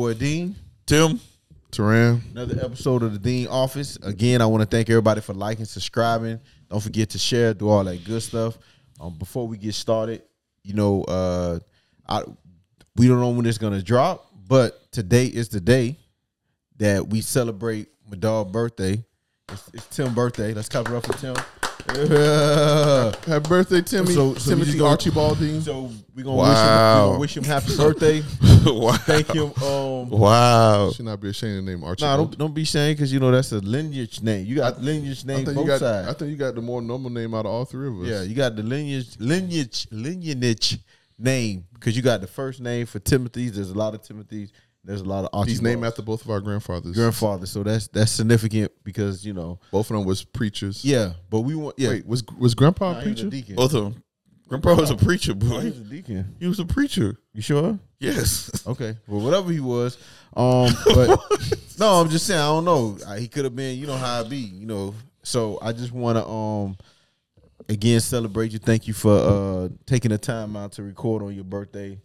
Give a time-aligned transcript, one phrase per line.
[0.00, 0.56] Boy Dean,
[0.86, 1.20] Tim,
[1.70, 2.22] Teran.
[2.30, 3.96] another episode of the Dean Office.
[3.96, 6.40] Again, I want to thank everybody for liking, subscribing.
[6.70, 8.56] Don't forget to share, do all that good stuff.
[8.98, 10.22] Um, before we get started,
[10.62, 11.58] you know, uh,
[12.08, 12.22] I
[12.96, 15.98] we don't know when it's gonna drop, but today is the day
[16.78, 19.04] that we celebrate my dog birthday.
[19.50, 20.54] It's, it's Tim's birthday.
[20.54, 21.36] Let's cover up for Tim.
[21.96, 23.12] Yeah.
[23.26, 24.12] Happy birthday, Timmy.
[24.14, 25.62] So- so Timothy gonna- Archibaldine.
[25.62, 26.46] So we're gonna Wow.
[26.46, 28.22] wish him, we gonna wish him happy birthday.
[28.66, 29.52] wow, Thank him.
[29.62, 30.90] Um, wow.
[30.92, 33.52] Should not be ashamed to name Nah, don't don't be saying because you know that's
[33.52, 34.46] a lineage name.
[34.46, 35.80] You got lineage I name think both you got.
[35.80, 36.08] sides.
[36.08, 38.08] I think you got the more normal name out of all three of us.
[38.08, 40.78] yeah, you got the lineage lineage lineage
[41.18, 43.52] name because you got the first name for Timothy's.
[43.52, 44.52] There's a lot of Timothy's.
[44.82, 45.62] There's a lot of He's Archibalds.
[45.62, 46.94] named after both of our grandfathers.
[46.96, 47.46] grandfather.
[47.46, 50.84] So that's that's significant because you know both of them was preachers.
[50.84, 51.12] yeah.
[51.28, 51.90] But we want yeah.
[51.90, 53.30] Wait, was was Grandpa Nah, a he was a preacher?
[53.30, 53.56] deacon.
[53.56, 54.02] Both of them.
[54.48, 55.64] Grandpa was a preacher, Oh, he boy.
[55.66, 56.34] was a deacon.
[56.40, 57.16] He was a preacher.
[57.34, 57.78] You sure?
[58.00, 58.50] Yes.
[58.66, 58.96] Okay.
[59.06, 59.96] Well, whatever he was.
[60.36, 61.20] Um, but
[61.78, 62.98] no, I'm just saying I don't know.
[63.06, 64.94] Uh, He could have been, you know how I be, you know.
[65.22, 66.76] So I just want to um
[67.68, 68.58] again celebrate you.
[68.58, 71.98] Thank you for uh taking the time out to record on your birthday.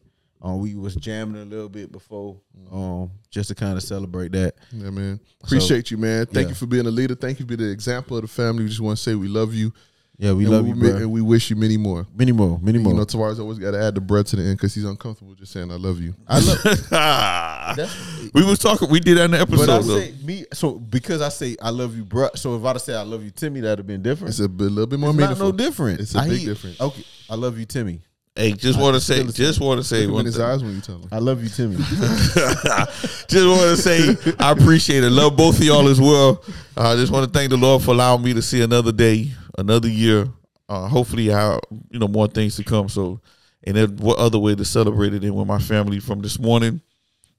[0.45, 2.37] Um, we was jamming a little bit before,
[2.71, 4.53] um, just to kind of celebrate that.
[4.71, 5.19] Yeah, man.
[5.43, 6.27] Appreciate you, man.
[6.27, 6.49] Thank yeah.
[6.49, 7.15] you for being a leader.
[7.15, 8.61] Thank you for being the example of the family.
[8.61, 9.73] We just want to say we love you.
[10.19, 10.95] Yeah, we and love we, you, bro.
[10.97, 12.05] And we wish you many more.
[12.15, 12.93] Many more, many more.
[12.93, 15.33] You know, Tavares always got to add the bread to the end because he's uncomfortable
[15.33, 16.13] just saying I love you.
[16.27, 16.63] I love.
[17.75, 18.87] that's, we was talking.
[18.91, 19.65] We did that in the episode.
[19.65, 19.99] but I though.
[19.99, 22.29] say me so because I say I love you, bro.
[22.35, 24.29] So if I'd say I love you, Timmy, that'd have been different.
[24.29, 25.47] It's a bit, little bit more It's not meaningful.
[25.47, 26.01] no different.
[26.01, 26.79] It's a I big hear- difference.
[26.79, 28.01] Okay, I love you, Timmy.
[28.35, 30.45] Hey, just want to say, just want to say Look him one in his thing.
[30.45, 31.07] eyes when you tell him.
[31.11, 31.75] I love you, Timmy.
[31.77, 35.09] just want to say I appreciate it.
[35.09, 36.43] Love both of y'all as well.
[36.77, 39.31] I uh, just want to thank the Lord for allowing me to see another day,
[39.57, 40.27] another year.
[40.67, 41.59] Uh, hopefully, I have
[41.91, 42.89] you know more things to come.
[42.89, 43.21] So,
[43.63, 46.81] and then what other way to celebrate it than with my family from this morning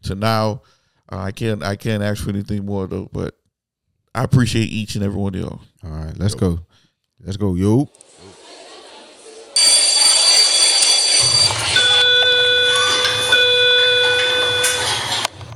[0.04, 0.62] to now?
[1.10, 3.08] Uh, I can't I can't ask for anything more though.
[3.12, 3.34] But
[4.14, 5.60] I appreciate each and every one of y'all.
[5.84, 6.60] All right, let's go.
[7.20, 7.90] Let's go, yo.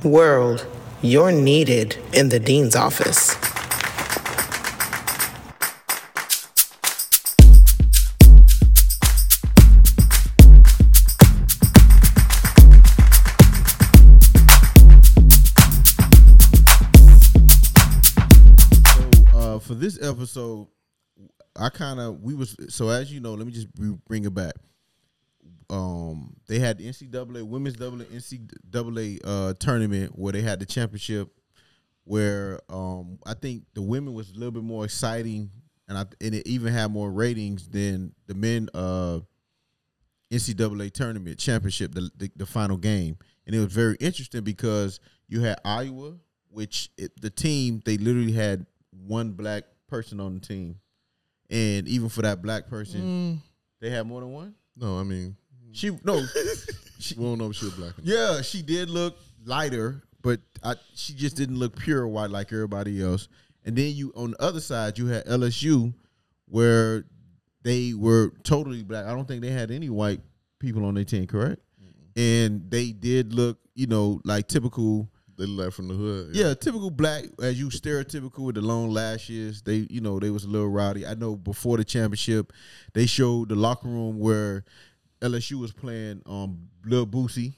[0.03, 0.65] World,
[1.03, 3.35] you're needed in the dean's office.
[18.87, 20.67] So uh, for this episode,
[21.55, 23.35] I kind of we was so as you know.
[23.35, 23.67] Let me just
[24.07, 24.53] bring it back.
[25.71, 31.29] Um, they had the NCAA women's double NCAA uh, tournament where they had the championship.
[32.03, 35.49] Where um, I think the women was a little bit more exciting,
[35.87, 39.19] and I and it even had more ratings than the men uh,
[40.31, 45.41] NCAA tournament championship, the, the the final game, and it was very interesting because you
[45.41, 46.15] had Iowa,
[46.49, 48.65] which it, the team they literally had
[49.05, 50.79] one black person on the team,
[51.49, 53.41] and even for that black person,
[53.79, 54.55] they had more than one.
[54.75, 55.35] No, I mean,
[55.71, 57.97] She no, we don't know if she was black.
[57.97, 58.05] or not.
[58.05, 63.01] yeah, she did look lighter, but I, she just didn't look pure white like everybody
[63.01, 63.27] else.
[63.65, 65.93] And then you on the other side, you had LSU,
[66.47, 67.05] where
[67.63, 69.05] they were totally black.
[69.05, 70.21] I don't think they had any white
[70.59, 71.61] people on their team, correct?
[72.15, 75.09] And they did look, you know, like typical.
[75.37, 76.35] They like from the hood.
[76.35, 79.61] Yeah, typical black, as you stereotypical with the long lashes.
[79.61, 81.07] They, you know, they was a little rowdy.
[81.07, 82.51] I know before the championship,
[82.93, 84.65] they showed the locker room where
[85.21, 87.53] LSU was playing um Lil Boosie,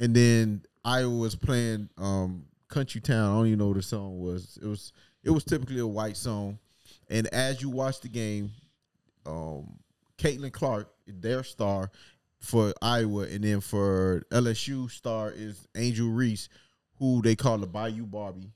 [0.00, 3.30] and then Iowa was playing um Country Town.
[3.30, 4.58] I don't even know what the song was.
[4.62, 6.58] It was it was typically a white song.
[7.08, 8.50] And as you watch the game,
[9.26, 9.78] um
[10.18, 11.90] Caitlin Clark, their star
[12.40, 16.48] for Iowa, and then for LSU star is Angel Reese,
[16.98, 18.50] who they call the Bayou Barbie.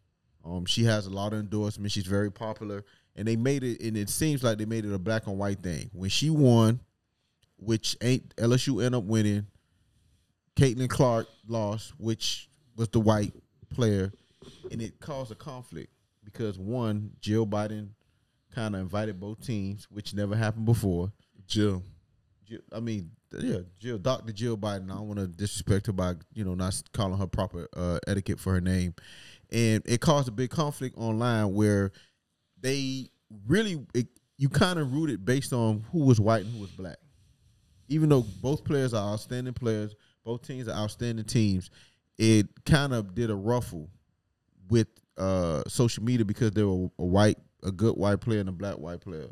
[0.44, 1.94] Um, she has a lot of endorsements.
[1.94, 2.84] She's very popular,
[3.16, 3.81] and they made it.
[3.81, 5.91] And it seems like they made it a black and white thing.
[5.93, 6.81] When she won,
[7.56, 9.47] which ain't LSU end up winning,
[10.56, 13.33] Caitlin Clark lost, which was the white
[13.71, 14.13] player,
[14.71, 15.91] and it caused a conflict
[16.25, 17.91] because one, Jill Biden
[18.54, 21.13] kind of invited both teams, which never happened before.
[21.47, 21.83] Jill.
[22.45, 24.33] Jill, I mean, yeah, Jill, Dr.
[24.33, 24.91] Jill Biden.
[24.91, 28.41] I don't want to disrespect her by you know not calling her proper uh, etiquette
[28.41, 28.95] for her name,
[29.51, 31.92] and it caused a big conflict online where
[32.60, 33.10] they
[33.47, 34.07] really it,
[34.39, 36.97] you kind of rooted based on who was white and who was black.
[37.88, 39.94] Even though both players are outstanding players,
[40.24, 41.71] both teams are outstanding teams.
[42.18, 43.88] It kind of did a ruffle
[44.68, 48.53] with uh, social media because there were a white, a good white player and a
[48.53, 49.28] black white player.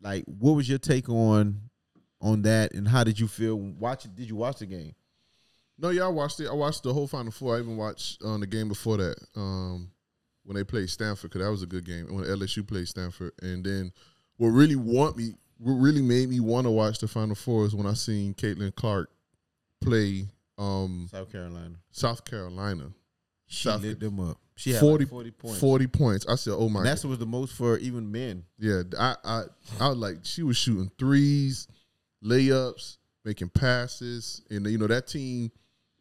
[0.00, 1.60] Like, what was your take on
[2.20, 4.12] on that, and how did you feel watching?
[4.14, 4.94] Did you watch the game?
[5.78, 6.48] No, yeah, I watched it.
[6.48, 7.56] I watched the whole Final Four.
[7.56, 9.90] I even watched on the game before that um,
[10.44, 12.06] when they played Stanford because that was a good game.
[12.14, 13.92] When LSU played Stanford, and then
[14.38, 17.74] what really want me, what really made me want to watch the Final Four is
[17.74, 19.10] when I seen Caitlin Clark
[19.80, 20.26] play
[20.58, 21.74] um, South Carolina.
[21.90, 22.90] South Carolina.
[23.46, 24.38] She South- lit them up.
[24.58, 25.60] She had 40, 40, 40 points.
[25.60, 26.26] 40 points.
[26.26, 28.42] I said, "Oh my!" And that's was the most for even men.
[28.58, 29.42] Yeah, I, I
[29.78, 31.68] I was like she was shooting threes,
[32.24, 35.52] layups, making passes, and you know that team.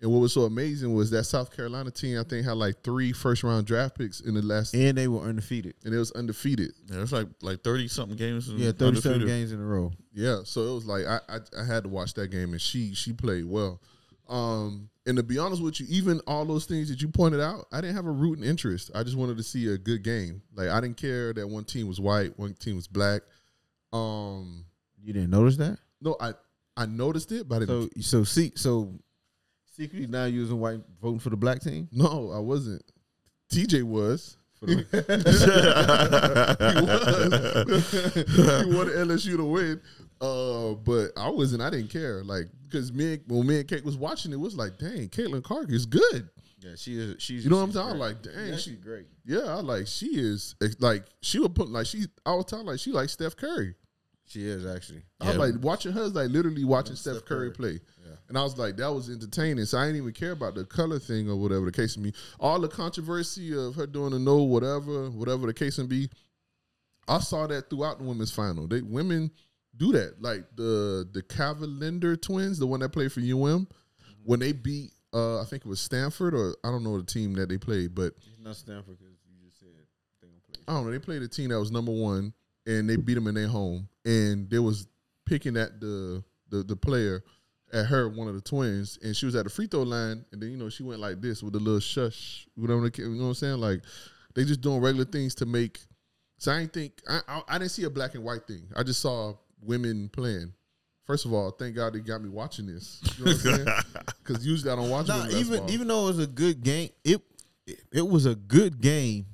[0.06, 2.20] And what was so amazing was that South Carolina team.
[2.20, 5.08] I think had like three first round draft picks in the last, and And they
[5.08, 5.74] were undefeated.
[5.84, 6.74] And it was undefeated.
[6.88, 8.48] Yeah, was like like thirty something games.
[8.50, 9.28] Yeah, 37 undefeated.
[9.28, 9.92] games in a row.
[10.14, 12.94] Yeah, so it was like I, I I had to watch that game, and she
[12.94, 13.82] she played well.
[14.30, 17.66] Um, and to be honest with you, even all those things that you pointed out,
[17.72, 18.92] I didn't have a rooting interest.
[18.94, 20.44] I just wanted to see a good game.
[20.54, 23.24] Like I didn't care that one team was white, one team was black.
[23.92, 24.66] Um,
[25.04, 25.80] You didn't notice that?
[26.02, 26.34] no, I
[26.78, 28.94] I noticed it, but I didn't So so see so
[29.76, 31.88] secretly now using white voting for the black team?
[31.92, 32.84] No, I wasn't.
[33.52, 34.38] TJ was.
[34.60, 34.76] For the,
[38.66, 39.82] he wanted LSU to win.
[40.22, 41.62] Uh, but I wasn't.
[41.62, 42.24] I didn't care.
[42.24, 45.44] Like because me and, when me and Kate was watching, it was like, dang, Caitlin
[45.44, 46.30] Clark is good.
[46.62, 47.98] yeah, she is she's You know what I'm saying?
[47.98, 49.08] Like, dang, yeah, she- she's great.
[49.26, 52.06] Yeah, I like she is like she would put like she.
[52.26, 53.76] I was telling like she like Steph Curry.
[54.28, 55.04] She is actually.
[55.22, 55.42] I was Yeah.
[55.42, 57.56] like watching her is like literally watching Steph, Steph Curry, Curry.
[57.80, 57.80] play.
[58.06, 58.16] Yeah.
[58.28, 59.66] And I was like, that was entertaining.
[59.66, 62.16] So I didn't even care about the color thing or whatever the case may be.
[62.40, 66.10] All the controversy of her doing the no whatever, whatever the case may be.
[67.08, 68.68] I saw that throughout the women's final.
[68.68, 69.30] They women
[69.78, 70.22] do that.
[70.22, 73.68] Like the the Cavinder twins, the one that played for UM,
[74.24, 77.34] when they beat uh I think it was Stanford or I don't know the team
[77.34, 79.70] that they played, but It's not Stanford because you just said
[80.22, 80.64] they gonna play.
[80.68, 80.92] I don't know.
[80.92, 82.34] They played a team that was number one,
[82.66, 83.88] and they beat them in their home.
[84.06, 84.88] And they was
[85.26, 87.24] picking at the the the player
[87.74, 90.42] at her, one of the twins, and she was at the free throw line, and
[90.42, 92.48] then you know she went like this with a little shush.
[92.56, 93.58] You know what I'm saying?
[93.58, 93.82] Like
[94.34, 95.80] they just doing regular things to make.
[96.38, 98.68] So I didn't think I, I I didn't see a black and white thing.
[98.76, 100.54] I just saw women playing.
[101.06, 103.00] First of all, thank God they got me watching this.
[103.18, 103.68] You know what I'm saying?
[104.26, 105.08] Because usually I don't watch.
[105.08, 107.22] Nah, even even though it was a good game, it,
[107.92, 109.28] it was a good game,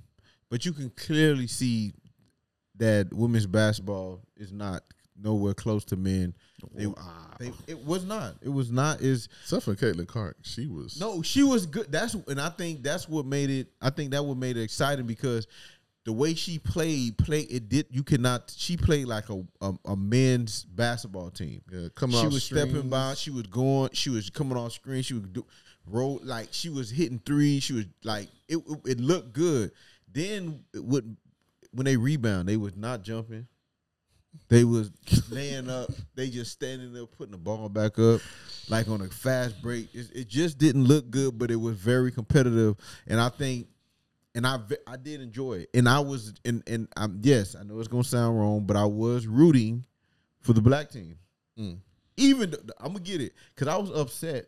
[0.50, 1.94] but you can clearly see
[2.82, 4.84] that women's basketball is not
[5.16, 6.34] nowhere close to men.
[6.74, 6.88] They,
[7.38, 8.34] they, it was not.
[8.42, 9.02] It was not.
[9.02, 11.92] Is except for Caitlin Clark, she was no, she was good.
[11.92, 13.68] That's and I think that's what made it.
[13.80, 15.46] I think that what made it exciting because
[16.06, 17.86] the way she played, play it did.
[17.92, 18.52] You cannot.
[18.58, 21.62] She played like a a, a men's basketball team.
[21.72, 23.14] Yeah, coming she off was stepping by.
[23.14, 23.92] She was going.
[23.94, 25.04] She was coming on screen.
[25.04, 25.46] She was do
[25.86, 27.60] roll like she was hitting three.
[27.60, 28.58] She was like it.
[28.58, 29.72] It, it looked good.
[30.12, 31.16] Then it would
[31.74, 33.48] when they rebound, they was not jumping.
[34.48, 34.92] They was
[35.30, 35.90] laying up.
[36.16, 38.22] They just standing there, putting the ball back up,
[38.70, 39.94] like on a fast break.
[39.94, 42.76] It, it just didn't look good, but it was very competitive.
[43.08, 43.68] And I think,
[44.34, 45.70] and I I did enjoy it.
[45.74, 48.86] And I was, and and I'm yes, I know it's gonna sound wrong, but I
[48.86, 49.84] was rooting
[50.40, 51.18] for the black team.
[51.60, 51.80] Mm.
[52.16, 54.48] Even I'm gonna get it because I was upset,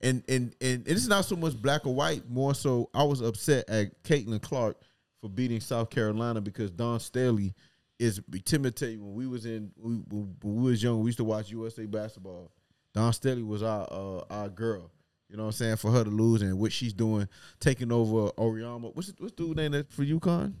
[0.00, 3.68] and and and it's not so much black or white, more so I was upset
[3.68, 4.76] at Caitlin Clark
[5.22, 7.54] for beating South Carolina because Dawn Staley
[7.98, 8.20] is.
[8.44, 11.18] Tim will tell you when we was in we, when we was young, we used
[11.18, 12.50] to watch USA basketball.
[12.92, 14.90] Dawn Staley was our uh, our girl.
[15.30, 15.76] You know what I'm saying?
[15.76, 17.26] For her to lose and what she's doing,
[17.58, 18.94] taking over Auriemma.
[18.94, 20.52] What's what's dude name that for UConn?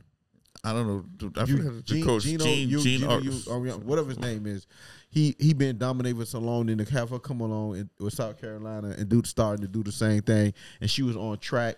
[0.64, 1.04] I don't know.
[1.16, 2.22] dude, I You- forgot the Gene- coach.
[2.22, 3.32] Geno- Gene, you- Gene Geno- you-
[3.84, 4.66] whatever his name is,
[5.10, 6.66] he he been dominating for so long.
[6.66, 9.82] Then to have her come along and, with South Carolina and do starting to do
[9.82, 11.76] the same thing, and she was on track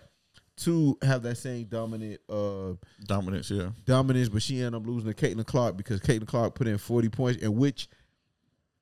[0.57, 2.73] to have that same dominant uh
[3.05, 3.51] dominance.
[3.51, 6.77] Yeah, dominance, but she ended up losing to Caitlin Clark because Caitlin Clark put in
[6.77, 7.87] forty points, in which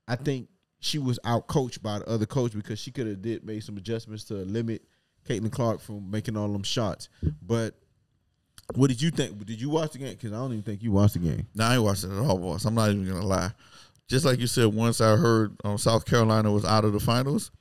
[0.07, 0.49] I think
[0.79, 3.77] she was out coached by the other coach because she could have did made some
[3.77, 4.83] adjustments to limit
[5.27, 7.09] Caitlin Clark from making all them shots.
[7.41, 7.75] But
[8.75, 9.45] what did you think?
[9.45, 10.09] Did you watch the game?
[10.11, 11.47] Because I don't even think you watched the game.
[11.55, 12.65] no, I ain't watched it at all, boss.
[12.65, 13.51] I'm not even gonna lie.
[14.07, 17.51] Just like you said, once I heard um, South Carolina was out of the finals,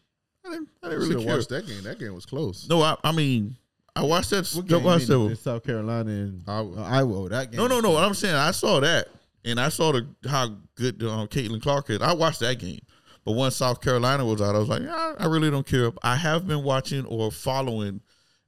[0.44, 1.36] I didn't, I didn't really care.
[1.36, 1.82] watched that game.
[1.84, 2.68] That game was close.
[2.68, 3.56] No, I, I mean,
[3.94, 4.48] I watched that.
[4.54, 5.20] What game watched that.
[5.20, 6.80] in South Carolina and Iowa.
[6.80, 7.28] uh, Iowa.
[7.28, 7.58] That game.
[7.58, 7.90] No, no, no.
[7.90, 9.08] What I'm saying, I saw that,
[9.44, 12.00] and I saw the how good um, Caitlin Clark is.
[12.00, 12.80] I watched that game,
[13.24, 15.92] but once South Carolina was out, I was like, "Ah, I really don't care.
[16.02, 18.00] I have been watching or following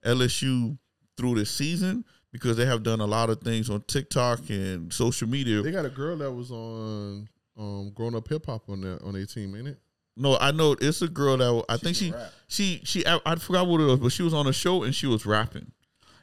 [0.05, 0.79] LSU
[1.17, 5.29] through the season because they have done a lot of things on TikTok and social
[5.29, 5.63] media.
[5.63, 9.13] They got a girl that was on um grown up hip hop on their on
[9.13, 9.79] their team, ain't it?
[10.17, 12.33] No, I know it's a girl that I think can she rap.
[12.47, 14.95] she she I, I forgot what it was, but she was on a show and
[14.95, 15.73] she was rapping,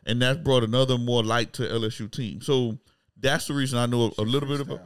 [0.06, 2.42] and that brought another more light to LSU team.
[2.42, 2.78] So
[3.20, 4.82] that's the reason I know a little bit about.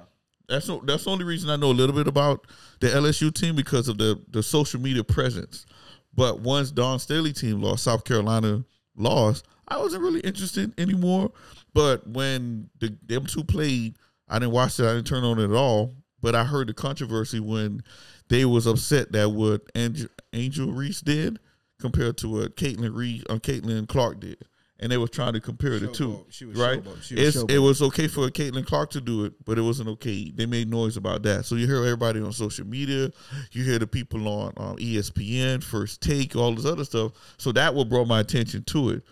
[0.48, 2.48] That's no, that's the only reason I know a little bit about
[2.80, 5.66] the LSU team because of the the social media presence.
[6.14, 8.64] But once Dawn Staley team lost, South Carolina
[8.96, 11.32] lost, I wasn't really interested anymore.
[11.74, 13.98] But when the them two played,
[14.30, 14.86] I didn't watch it.
[14.86, 15.94] I didn't turn on it at all.
[16.26, 17.84] But I heard the controversy when
[18.30, 21.38] they was upset that what Angel, Angel Reese did
[21.80, 24.44] compared to what Caitlin Reese, uh, Caitlin Clark did,
[24.80, 26.26] and they was trying to compare the two.
[26.32, 26.84] She was right?
[26.84, 30.32] Was it was okay for Caitlin Clark to do it, but it wasn't okay.
[30.32, 31.46] They made noise about that.
[31.46, 33.12] So you hear everybody on social media,
[33.52, 37.12] you hear the people on um, ESPN, First Take, all this other stuff.
[37.38, 39.04] So that what brought my attention to it.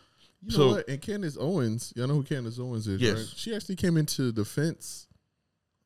[0.41, 0.89] You know So- what?
[0.89, 3.17] And Candace Owens, y'all know who Candace Owens is, Yes.
[3.17, 3.27] right?
[3.35, 5.05] She actually came into defense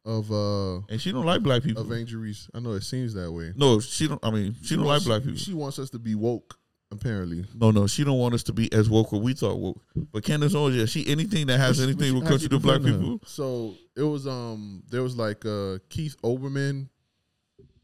[0.08, 1.84] of uh And she don't like black people.
[1.84, 2.50] of injuries.
[2.56, 3.54] I know it seems that way.
[3.56, 4.24] no, she don't.
[4.24, 5.38] I mean, she, don't like black people.
[5.38, 6.58] She wants us to be woke,
[6.92, 7.46] apparently.
[7.54, 9.82] no, no, she don't want us to be as woke as we thought woke.
[10.12, 13.20] But Candace Owens, yeah, she anything that has anything with country to black people.
[13.26, 16.88] So it was um there was like uh Keith Olbermann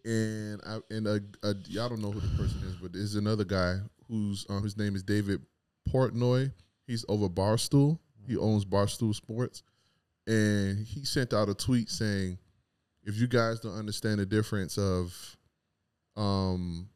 [0.05, 3.43] and I and a, a y'all don't know who the person is, but there's another
[3.43, 3.77] guy
[4.07, 5.41] who's um, his name is David
[5.89, 6.51] Portnoy.
[6.87, 7.99] He's over Barstool.
[8.27, 9.63] He owns Barstool Sports,
[10.27, 12.37] and he sent out a tweet saying,
[13.03, 15.37] "If you guys don't understand the difference of
[16.15, 16.89] um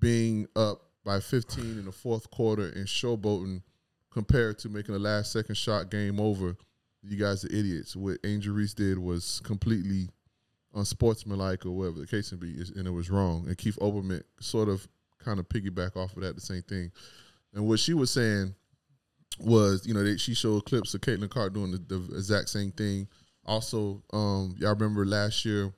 [0.00, 3.62] being up by 15 in the fourth quarter and showboating
[4.10, 6.56] compared to making a last second shot game over,
[7.02, 7.96] you guys are idiots.
[7.96, 10.08] What Angel Reese did was completely
[10.74, 13.44] unsportsmanlike or whatever the case may be, and it was wrong.
[13.46, 14.86] And Keith Olbermann sort of
[15.18, 16.90] kind of piggyback off of that, the same thing.
[17.54, 18.54] And what she was saying
[19.38, 22.72] was, you know, they, she showed clips of Caitlin Clark doing the, the exact same
[22.72, 23.08] thing.
[23.44, 25.72] Also, um, y'all remember last year,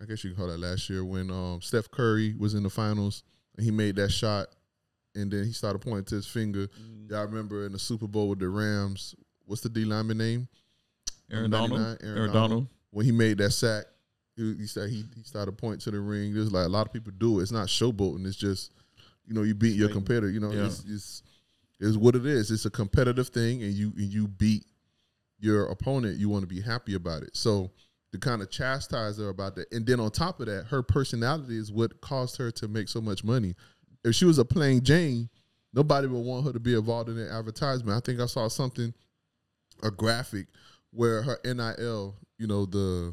[0.00, 2.70] I guess you can call that last year, when um, Steph Curry was in the
[2.70, 3.22] finals
[3.56, 4.48] and he made that shot
[5.14, 6.68] and then he started pointing to his finger.
[7.08, 9.14] Y'all remember in the Super Bowl with the Rams,
[9.46, 10.48] what's the D lineman name?
[11.30, 11.80] Aaron Donald.
[11.80, 12.66] 99, Aaron Donald.
[12.90, 13.84] When he made that sack,
[14.36, 16.32] he, he said he, he started pointing to the ring.
[16.34, 17.42] There's like a lot of people do it.
[17.42, 18.26] It's not showboating.
[18.26, 18.72] It's just,
[19.26, 20.30] you know, you beat your competitor.
[20.30, 20.66] You know, Yeah.
[20.66, 21.22] it's, it's
[21.80, 22.50] it's what it is.
[22.50, 24.64] It's a competitive thing, and you and you beat
[25.38, 26.18] your opponent.
[26.18, 27.36] You want to be happy about it.
[27.36, 27.70] So
[28.12, 31.56] to kind of chastise her about that, and then on top of that, her personality
[31.56, 33.54] is what caused her to make so much money.
[34.04, 35.28] If she was a plain Jane,
[35.72, 37.96] nobody would want her to be involved in an advertisement.
[37.96, 38.92] I think I saw something,
[39.82, 40.46] a graphic
[40.90, 43.12] where her NIL, you know, the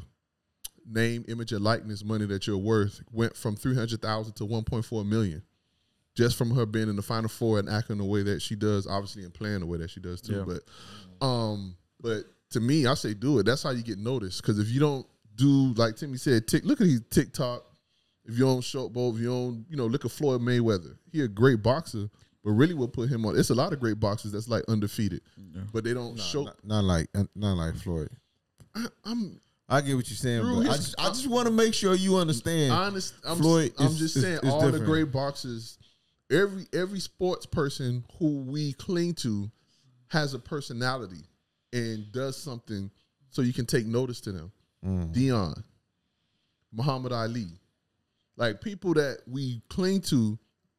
[0.88, 4.64] name, image, and likeness money that you're worth went from three hundred thousand to one
[4.64, 5.42] point four million,
[6.16, 8.86] just from her being in the final four and acting the way that she does,
[8.86, 10.38] obviously, and playing the way that she does too.
[10.38, 10.44] Yeah.
[11.20, 13.44] But, um, but to me, I say do it.
[13.46, 14.42] That's how you get noticed.
[14.42, 15.06] Because if you don't
[15.36, 17.64] do like Timmy said, tick, look at his TikTok.
[18.24, 20.96] If you don't showboat, if you don't, you know, look at Floyd Mayweather.
[21.12, 22.08] He a great boxer,
[22.42, 23.38] but really what put him on?
[23.38, 25.20] It's a lot of great boxers that's like undefeated,
[25.72, 26.44] but they don't show.
[26.44, 27.06] Not, not like
[27.36, 28.08] not like Floyd.
[28.74, 31.52] I, I'm I get what you're saying, Through but I just, I just want to
[31.52, 32.72] make sure you understand.
[32.72, 33.14] honest.
[33.24, 35.78] I'm, Floyd I'm just is- saying, is all the great boxers,
[36.30, 39.50] every every sports person who we cling to
[40.08, 41.24] has a personality
[41.72, 42.90] and does something
[43.30, 44.52] so you can take notice to them.
[44.84, 45.12] Mm.
[45.12, 45.64] Dion,
[46.72, 47.48] Muhammad Ali,
[48.36, 50.38] like people that we cling to.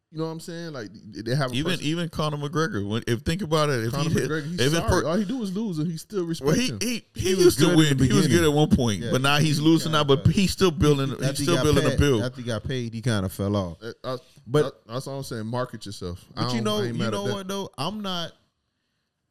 [0.09, 0.71] You know what I'm saying?
[0.71, 2.87] Like they have a Even person- even Conor McGregor.
[2.87, 4.45] When if think about it, if Conor he hit, McGregor.
[4.51, 4.89] He's if it sorry.
[5.03, 7.35] per- all he do is lose, and he still respect well, he he, he, He
[7.35, 7.99] was used to good win.
[7.99, 10.03] He was good at one point, Yeah, but now he's he losing kinda now.
[10.05, 10.31] But fell.
[10.33, 11.07] he's still building.
[11.09, 12.23] He's after he still got building a paid- build.
[12.23, 13.77] After he got paid, he kind of fell off.
[13.83, 15.45] Uh, uh, But- uh, that's all I'm saying.
[15.45, 16.23] Market yourself.
[16.33, 17.69] But you know, you know what though?
[17.77, 18.31] I'm not.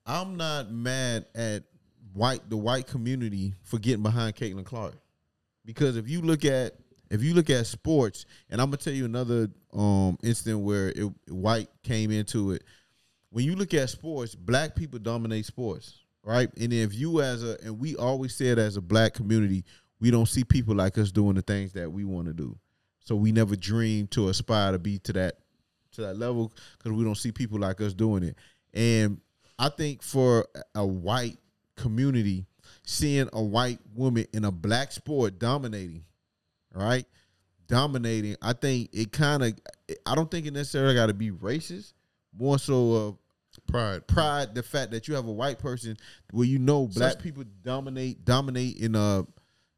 [0.04, 1.64] I'm not mad at
[2.12, 4.94] white the white community for getting behind Caitlin Clark,
[5.64, 6.74] because if you look at
[7.10, 11.10] if you look at sports, and I'm gonna tell you another um instant where it,
[11.28, 12.64] white came into it.
[13.30, 16.48] When you look at sports, black people dominate sports, right?
[16.58, 19.64] And if you as a and we always said as a black community,
[20.00, 22.56] we don't see people like us doing the things that we want to do.
[23.00, 25.38] So we never dream to aspire to be to that
[25.92, 28.36] to that level because we don't see people like us doing it.
[28.74, 29.20] And
[29.58, 31.38] I think for a white
[31.76, 32.46] community,
[32.84, 36.04] seeing a white woman in a black sport dominating,
[36.76, 37.06] right?
[37.68, 39.54] Dominating, I think it kind of.
[40.06, 41.94] I don't think it necessarily got to be racist.
[42.38, 43.18] More so of
[43.66, 44.06] Pride.
[44.06, 45.96] pride, the fact that you have a white person
[46.30, 49.22] where you know black Such- people dominate dominate in uh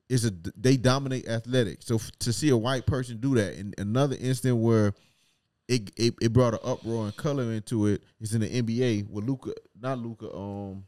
[0.09, 1.87] is a they dominate athletics.
[1.87, 4.93] So f- to see a white person do that, and another instant where
[5.69, 9.25] it it, it brought an uproar and color into it is in the NBA with
[9.25, 10.85] Luka, not Luka, um,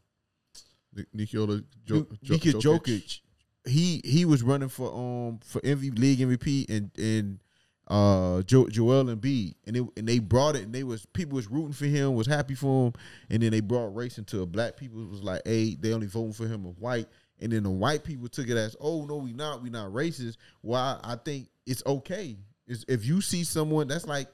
[1.13, 3.19] Nikola jo- jo- Nikola Jokic.
[3.65, 7.39] He he was running for um for MVP league MVP and and
[7.87, 11.49] uh jo- Joel Embiid and it, and they brought it and they was people was
[11.49, 12.93] rooting for him was happy for him
[13.29, 14.51] and then they brought race into it.
[14.51, 17.07] Black people was like, hey, they only voting for him of white.
[17.39, 20.37] And then the white people took it as, oh no, we not, we not racist.
[20.61, 22.37] Well, I, I think it's okay.
[22.67, 24.27] It's, if you see someone that's like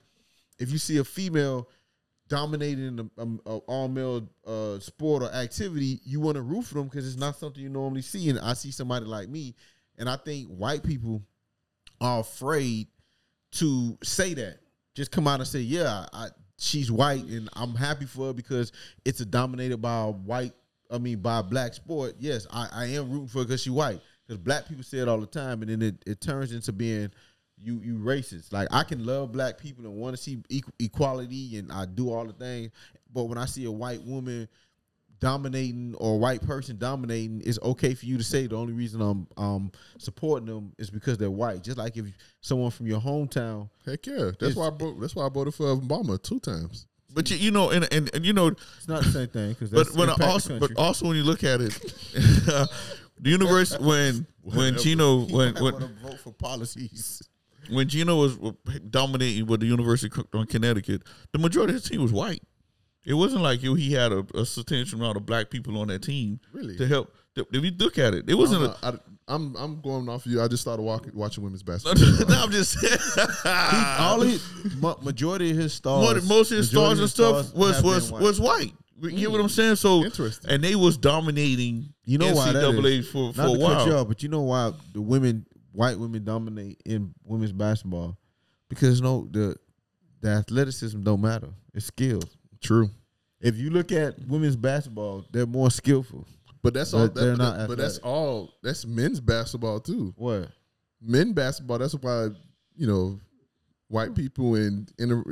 [0.60, 1.70] if you see a female
[2.28, 6.76] dominating an um, a all male uh, sport or activity, you want to root for
[6.76, 8.30] them because it's not something you normally see.
[8.30, 9.56] And I see somebody like me,
[9.98, 11.22] and I think white people
[12.02, 12.88] are afraid
[13.54, 14.60] to say that.
[14.96, 18.72] Just come out and say, "Yeah, I, she's white, and I'm happy for her because
[19.06, 20.54] it's a dominated by a white.
[20.90, 22.16] I mean, by a black sport.
[22.20, 24.00] Yes, I, I am rooting for her because she's white.
[24.26, 27.12] Because black people say it all the time, and then it, it turns into being
[27.62, 28.54] you you racist.
[28.54, 32.12] Like I can love black people and want to see equal, equality, and I do
[32.12, 32.72] all the things.
[33.14, 34.48] But when I see a white woman
[35.20, 39.02] dominating or a white person dominating, it's okay for you to say the only reason
[39.02, 41.64] I'm um supporting them is because they're white.
[41.64, 42.06] Just like if
[42.42, 45.76] someone from your hometown, Heck yeah, that's why I vote, that's why I voted for
[45.76, 46.88] Obama two times.
[47.14, 49.50] But you, you know, and, and and you know, it's not the same thing.
[49.50, 51.72] Because but when also but also when you look at it,
[52.14, 52.70] the
[53.24, 55.74] universe when when Geno when when
[56.04, 57.22] vote for policies.
[57.70, 58.52] When Geno was uh,
[58.90, 62.42] dominating with the University of Connecticut, the majority of his team was white.
[63.06, 66.02] It wasn't like you he had a, a substantial amount of black people on that
[66.04, 66.76] team Really?
[66.78, 67.14] to help.
[67.36, 68.64] If you look at it, it wasn't.
[68.64, 70.42] I'm, not- I, am I'm going off you.
[70.42, 72.28] I just started walking, watching women's A, basketball.
[72.28, 72.78] no, I'm just
[73.46, 74.44] all his
[74.78, 78.12] ma- majority of his stars, most of his stars majority and stuff stars was was
[78.12, 78.22] white.
[78.22, 78.74] was white.
[79.00, 79.50] You get what I'm hmm.
[79.50, 79.76] saying?
[79.76, 80.50] So Interesting.
[80.52, 81.94] and they was dominating.
[82.06, 83.10] You know why that NCAA is?
[83.10, 84.02] for for Not a to cut you while.
[84.02, 85.46] off, but you know why the women,
[85.78, 88.18] white women, dominate in women's basketball
[88.68, 89.56] because no the
[90.22, 91.50] the athleticism don't matter.
[91.76, 92.26] It's skills.
[92.62, 92.90] True,
[93.40, 96.26] If you look at women's basketball, they're more skillful.
[96.64, 97.08] but that's all.
[97.08, 98.52] they're That, not but that's all.
[98.64, 100.14] That's men's basketball too.
[100.18, 100.50] What?
[101.00, 101.78] Men basketball.
[101.78, 102.30] That's why
[102.76, 103.20] you know
[103.90, 105.24] white people and in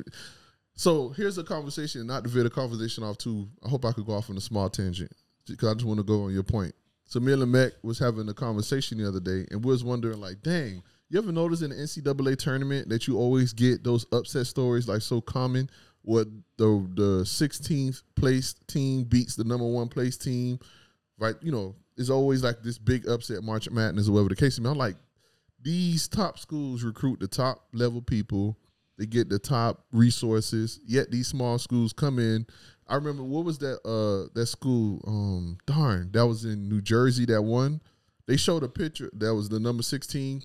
[0.75, 2.05] so here's a conversation.
[2.05, 3.47] Not to veer the conversation off too.
[3.65, 5.11] I hope I could go off on a small tangent
[5.47, 6.75] because I just want to go on your point.
[7.05, 10.81] So me and was having a conversation the other day, and was wondering like, dang,
[11.09, 15.01] you ever notice in the NCAA tournament that you always get those upset stories like
[15.01, 15.69] so common?
[16.01, 20.59] What the the 16th place team beats the number one place team,
[21.17, 21.35] right?
[21.41, 24.67] You know, it's always like this big upset March Madness or whatever the case be.
[24.67, 24.97] I'm like,
[25.61, 28.57] these top schools recruit the top level people.
[28.97, 30.79] They get the top resources.
[30.85, 32.45] Yet these small schools come in.
[32.87, 35.01] I remember what was that uh that school?
[35.07, 37.81] Um darn, that was in New Jersey, that one.
[38.27, 40.43] They showed a picture that was the number 16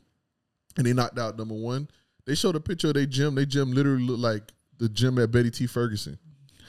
[0.77, 1.89] and they knocked out number one.
[2.27, 3.35] They showed a picture of their gym.
[3.35, 5.67] They gym literally looked like the gym at Betty T.
[5.67, 6.19] Ferguson.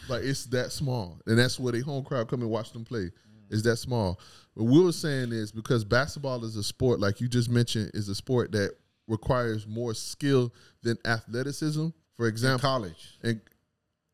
[0.08, 1.20] Like it's that small.
[1.28, 3.12] And that's where their home crowd come and watch them play.
[3.50, 4.20] Is that small.
[4.54, 8.08] What we were saying is because basketball is a sport, like you just mentioned, is
[8.08, 8.76] a sport that
[9.08, 10.54] requires more skill
[10.84, 11.88] than athleticism.
[12.16, 13.42] For example, College, in,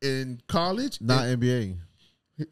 [0.02, 1.76] in college, not in- NBA.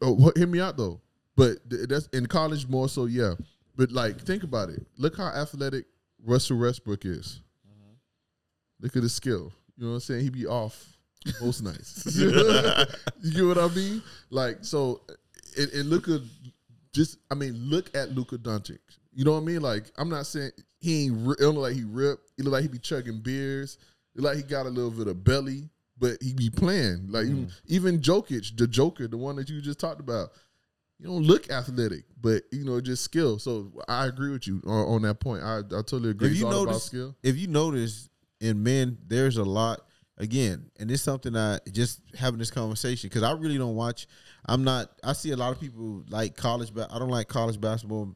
[0.01, 1.01] Oh, what, hear me out though.
[1.35, 3.35] But th- that's in college more so, yeah.
[3.75, 4.85] But like, think about it.
[4.97, 5.85] Look how athletic
[6.23, 7.41] Russell Westbrook is.
[7.67, 7.93] Mm-hmm.
[8.81, 9.53] Look at his skill.
[9.77, 10.21] You know what I'm saying?
[10.21, 10.97] He be off
[11.41, 12.03] most nights.
[12.15, 14.01] you get what I mean?
[14.31, 15.01] Like, so,
[15.57, 16.21] and, and look at
[16.91, 18.79] just, I mean, look at Luka Doncic.
[19.13, 19.61] You know what I mean?
[19.61, 21.27] Like, I'm not saying he ain't.
[21.27, 22.31] Ri- it don't look like he ripped.
[22.37, 23.77] It look like he be chugging beers.
[24.15, 27.07] It look like he got a little bit of belly, but he be playing.
[27.09, 30.29] Like even, even Jokic, the Joker, the one that you just talked about.
[30.99, 33.37] You don't look athletic, but you know just skill.
[33.37, 35.43] So I agree with you on, on that point.
[35.43, 36.31] I, I totally agree.
[36.31, 37.15] if you notice, skill.
[37.21, 38.09] if you notice
[38.41, 39.81] in men, there's a lot.
[40.19, 44.07] Again, and it's something I just having this conversation because I really don't watch.
[44.47, 44.89] I'm not.
[45.03, 48.15] I see a lot of people like college, but I don't like college basketball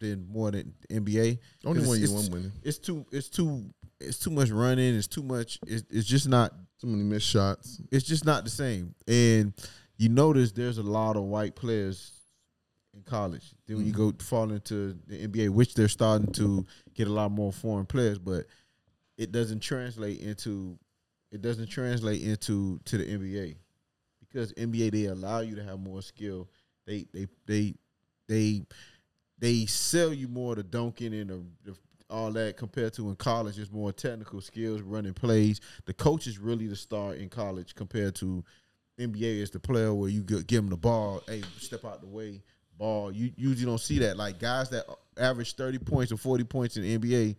[0.00, 1.38] than more than NBA.
[1.64, 2.52] Only one you it's- winning.
[2.62, 3.06] It's too.
[3.10, 3.64] It's too.
[3.98, 4.94] It's too much running.
[4.94, 5.58] It's too much.
[5.66, 6.52] It's, it's just not.
[6.80, 7.80] Too many missed shots.
[7.90, 8.94] It's just not the same.
[9.06, 9.52] And
[9.98, 12.12] you notice there's a lot of white players
[12.94, 13.52] in college.
[13.66, 14.18] Then when you go mm-hmm.
[14.18, 18.46] fall into the NBA, which they're starting to get a lot more foreign players, but
[19.18, 20.78] it doesn't translate into
[21.30, 23.56] it doesn't translate into to the NBA
[24.20, 26.48] because NBA they allow you to have more skill.
[26.86, 27.74] They they they
[28.26, 28.62] they
[29.38, 31.76] they sell you more the dunking and the, the
[32.10, 33.58] all that compared to in college.
[33.58, 35.60] It's more technical skills, running plays.
[35.86, 38.44] The coach is really the star in college compared to
[38.98, 41.22] NBA is the player where you give them the ball.
[41.26, 42.42] Hey, step out the way,
[42.76, 43.12] ball.
[43.12, 44.16] You usually don't see that.
[44.16, 44.84] Like guys that
[45.18, 47.36] average thirty points or forty points in the NBA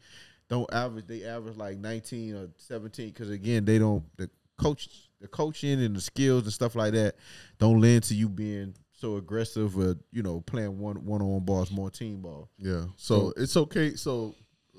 [0.49, 1.05] don't average.
[1.07, 5.95] They average like nineteen or seventeen because again they don't the coach the coaching and
[5.95, 7.15] the skills and stuff like that
[7.57, 11.43] don't lend to you being so aggressive or you know playing one one on one
[11.43, 12.49] balls more team ball.
[12.57, 12.85] Yeah.
[12.97, 13.95] So it's okay.
[13.95, 14.35] So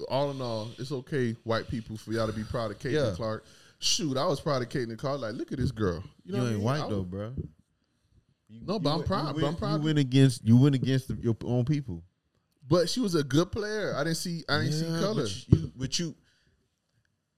[0.09, 3.13] all in all, it's okay, white people, for y'all to be proud of Caitlin Yeah.
[3.15, 3.45] Clark.
[3.79, 5.21] Shoot, I was proud of Caitlin Clark.
[5.21, 6.03] Like, look at this girl.
[6.25, 6.65] You, know what I ain't mean?
[6.65, 7.33] white I though, was- bro.
[8.67, 9.35] No, but I'm proud.
[9.35, 9.81] You but I'm proud.
[9.81, 12.03] You win against you win against the, your own people.
[12.69, 13.95] But she was a good player.
[13.97, 14.45] I didn't see.
[14.49, 15.23] I didn't see color.
[15.49, 16.15] But you, but you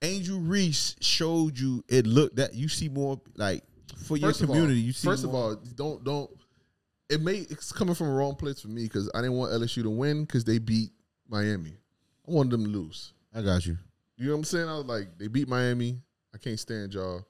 [0.02, 3.62] Angel Reese showed you it looked that you see more like
[4.06, 4.80] for your First of all- community.
[4.80, 6.30] you see First of all, don't don't.
[7.08, 9.82] It may it's coming from a wrong place for me because I didn't want LSU
[9.84, 10.90] to win because they beat
[11.28, 11.74] Miami.
[12.26, 13.12] I wanted them to lose.
[13.34, 13.76] I got you.
[14.16, 14.68] You know what I'm saying?
[14.68, 16.00] I was like, they beat Miami.
[16.34, 17.24] I can't stand y'all.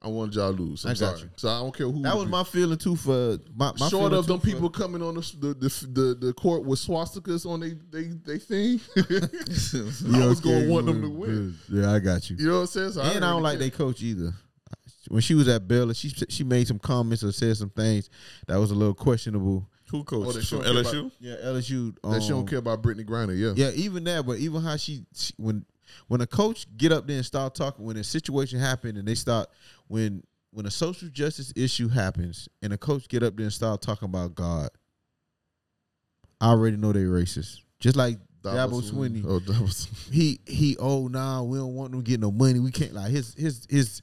[0.00, 0.84] I wanted y'all to lose.
[0.84, 1.20] I'm I got sorry.
[1.22, 1.30] you.
[1.36, 2.02] So I don't care who.
[2.02, 5.14] That was my feeling too for my, my Short of them for- people coming on
[5.16, 8.80] the the, the the the court with swastikas on they they they thing.
[8.96, 11.54] I was okay, gonna want them to win.
[11.68, 12.36] Yeah, I got you.
[12.36, 12.92] You know what I'm saying?
[12.92, 14.32] So and I don't already like they coach either.
[15.08, 18.08] When she was at Baylor, she she made some comments or said some things
[18.46, 19.68] that was a little questionable.
[19.90, 21.10] Who coach Oh, from you about- LSU?
[21.20, 21.94] Yeah, LSU.
[22.02, 23.36] that she um, don't care about Brittney Griner.
[23.38, 23.52] Yeah.
[23.56, 25.64] Yeah, even that, but even how she, she when
[26.08, 29.14] when a coach get up there and start talking when a situation happen and they
[29.14, 29.48] start
[29.86, 33.80] when when a social justice issue happens and a coach get up there and start
[33.80, 34.68] talking about God,
[36.40, 37.60] I already know they racist.
[37.80, 42.08] Just like Dabo Swinney, Oh, Dabo he he oh nah we don't want them to
[42.10, 44.02] get no money we can't like his his his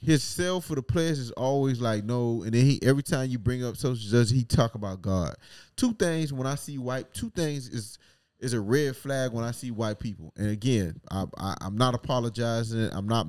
[0.00, 2.42] his sell for the players is always like no.
[2.42, 5.34] And then he every time you bring up social justice he talk about God.
[5.76, 7.98] Two things when I see white two things is
[8.38, 10.32] is a red flag when I see white people.
[10.36, 12.90] And again I, I I'm not apologizing.
[12.92, 13.26] I'm not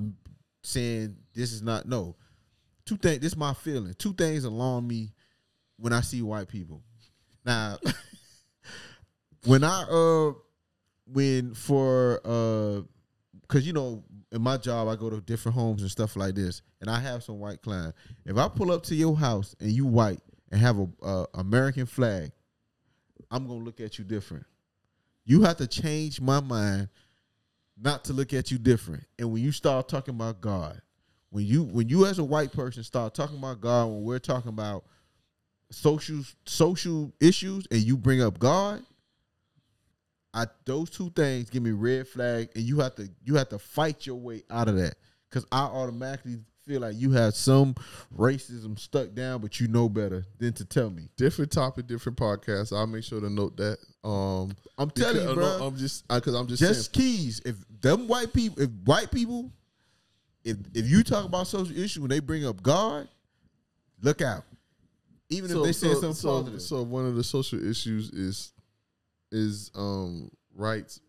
[0.63, 2.15] saying this is not no.
[2.85, 3.95] Two things this is my feeling.
[3.95, 5.13] Two things alarm me
[5.77, 6.83] when I see white people.
[7.45, 7.77] Now
[9.45, 10.33] when I uh
[11.11, 12.81] when for uh
[13.41, 16.61] because you know in my job I go to different homes and stuff like this,
[16.81, 17.97] and I have some white clients.
[18.25, 20.19] If I pull up to your house and you white
[20.51, 22.31] and have a, a American flag,
[23.31, 24.45] I'm gonna look at you different.
[25.25, 26.89] You have to change my mind
[27.81, 29.03] not to look at you different.
[29.17, 30.81] And when you start talking about God,
[31.29, 34.49] when you when you as a white person start talking about God, when we're talking
[34.49, 34.85] about
[35.71, 38.83] social social issues, and you bring up God,
[40.33, 43.59] I those two things give me red flag, and you have to you have to
[43.59, 44.95] fight your way out of that
[45.29, 46.39] because I automatically
[46.69, 47.73] feel like you have some
[48.15, 51.09] racism stuck down, but you know better than to tell me.
[51.17, 52.75] different topic, different podcast.
[52.75, 53.79] I'll make sure to note that.
[54.07, 55.65] Um, I'm telling you, bro.
[55.65, 57.05] I'm just because I'm just, just saying.
[57.05, 57.41] keys.
[57.43, 59.51] If them white people, if white people,
[60.43, 63.07] if if you talk about social issue when they bring up God,
[64.01, 64.43] look out.
[65.31, 66.61] Even if they say something so, positive.
[66.61, 68.51] so one of the social issues is
[69.31, 70.99] is um rights,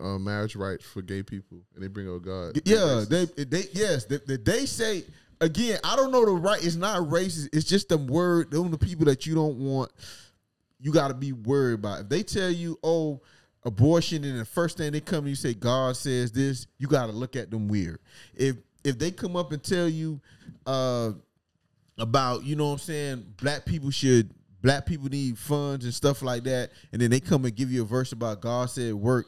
[0.00, 2.60] uh, marriage rights for gay people, and they bring up God.
[2.64, 5.04] Yeah, they they yes, they, they, say
[5.40, 5.78] again.
[5.84, 6.62] I don't know the right.
[6.64, 7.48] It's not racist.
[7.52, 8.50] It's just them word.
[8.50, 9.90] Them the people that you don't want.
[10.80, 12.02] You got to be worried about.
[12.02, 13.20] If they tell you, oh,
[13.64, 16.66] abortion, and the first thing they come, and you say God says this.
[16.78, 17.98] You got to look at them weird.
[18.34, 20.20] If if they come up and tell you,
[20.66, 21.12] uh,
[21.98, 24.30] about you know what I'm saying, black people should.
[24.62, 27.82] Black people need funds and stuff like that, and then they come and give you
[27.82, 29.26] a verse about God said work.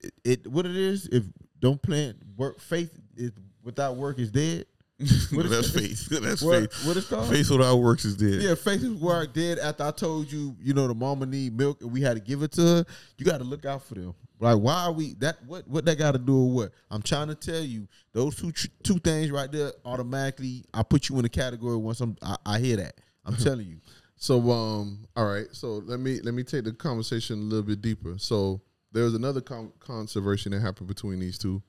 [0.00, 1.24] It, it what it is if
[1.60, 3.30] don't plant work faith is
[3.62, 4.66] without work is dead.
[5.32, 6.08] What is That's faith.
[6.22, 6.86] That's What- faith.
[6.86, 7.28] what it's called?
[7.28, 8.40] Faith without works is dead.
[8.42, 9.58] Yeah, faith is work dead.
[9.58, 12.42] After I told you, you know, the mama need milk and we had to give
[12.42, 12.84] it to her.
[13.18, 14.14] You got to look out for them.
[14.38, 15.36] Like, why are we that?
[15.46, 16.72] What what that got to do with what?
[16.90, 20.64] I'm trying to tell you, those two two things right there automatically.
[20.74, 22.94] I put you in the category once I'm I, I hear that.
[23.24, 23.78] I'm telling you.
[24.22, 25.48] So um, all right.
[25.50, 28.14] So let me let me take the conversation a little bit deeper.
[28.18, 28.60] So
[28.92, 31.60] there was another con- controversy that happened between these two.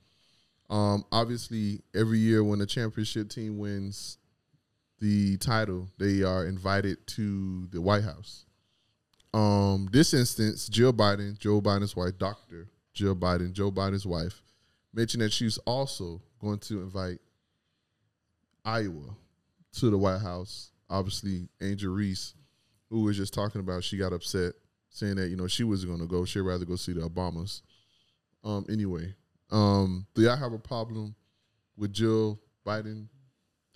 [0.70, 4.20] Um, obviously, every year when the championship team wins
[5.00, 8.46] the title, they are invited to the White House.
[9.34, 14.44] Um, this instance, Jill Biden, Joe Biden's wife, Doctor Jill Biden, Joe Biden's wife,
[14.94, 17.18] mentioned that she's also going to invite
[18.64, 19.16] Iowa
[19.80, 20.70] to the White House.
[20.88, 22.36] Obviously, Angel Reese,
[22.94, 24.54] who was just talking about, she got upset,
[24.92, 26.26] saying that you know she wasn't going to go.
[26.26, 27.62] She'd rather go see the Obamas.
[28.44, 28.66] Um.
[28.70, 29.16] Anyway,
[29.52, 31.16] um, do y'all have a problem
[31.76, 33.08] with Jill Biden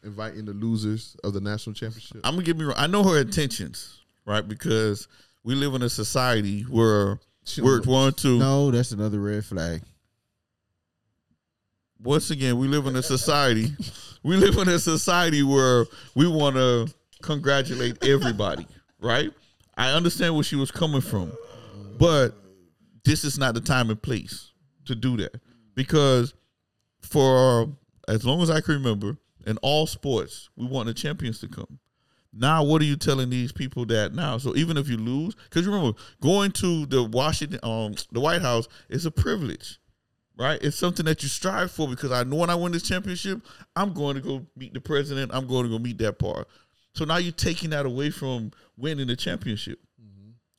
[0.04, 2.22] inviting the losers of the national championship?
[2.24, 2.76] I'm gonna get me wrong.
[2.78, 4.48] I know her intentions, right?
[4.48, 5.08] Because
[5.44, 9.82] we live in a society where She we're don't- to No, that's another red flag.
[12.00, 13.70] once again, we live in a society.
[14.24, 18.68] we live in a society where we want to congratulate everybody,
[19.08, 19.32] right?
[19.78, 21.32] I understand where she was coming from,
[21.98, 22.32] but
[23.06, 24.52] this is not the time and place
[24.86, 25.40] to do that
[25.76, 26.34] because
[27.02, 27.70] for
[28.08, 31.80] as long as I can remember, in all sports, we want the champions to come.
[32.34, 34.38] Now, what are you telling these people that now?
[34.38, 38.68] So even if you lose, because remember, going to the Washington, um, the White House
[38.90, 39.80] is a privilege
[40.38, 40.62] right?
[40.62, 43.42] It's something that you strive for because I know when I win this championship,
[43.76, 45.32] I'm going to go meet the president.
[45.34, 46.48] I'm going to go meet that part.
[46.98, 49.80] So now you're taking that away from winning the championship.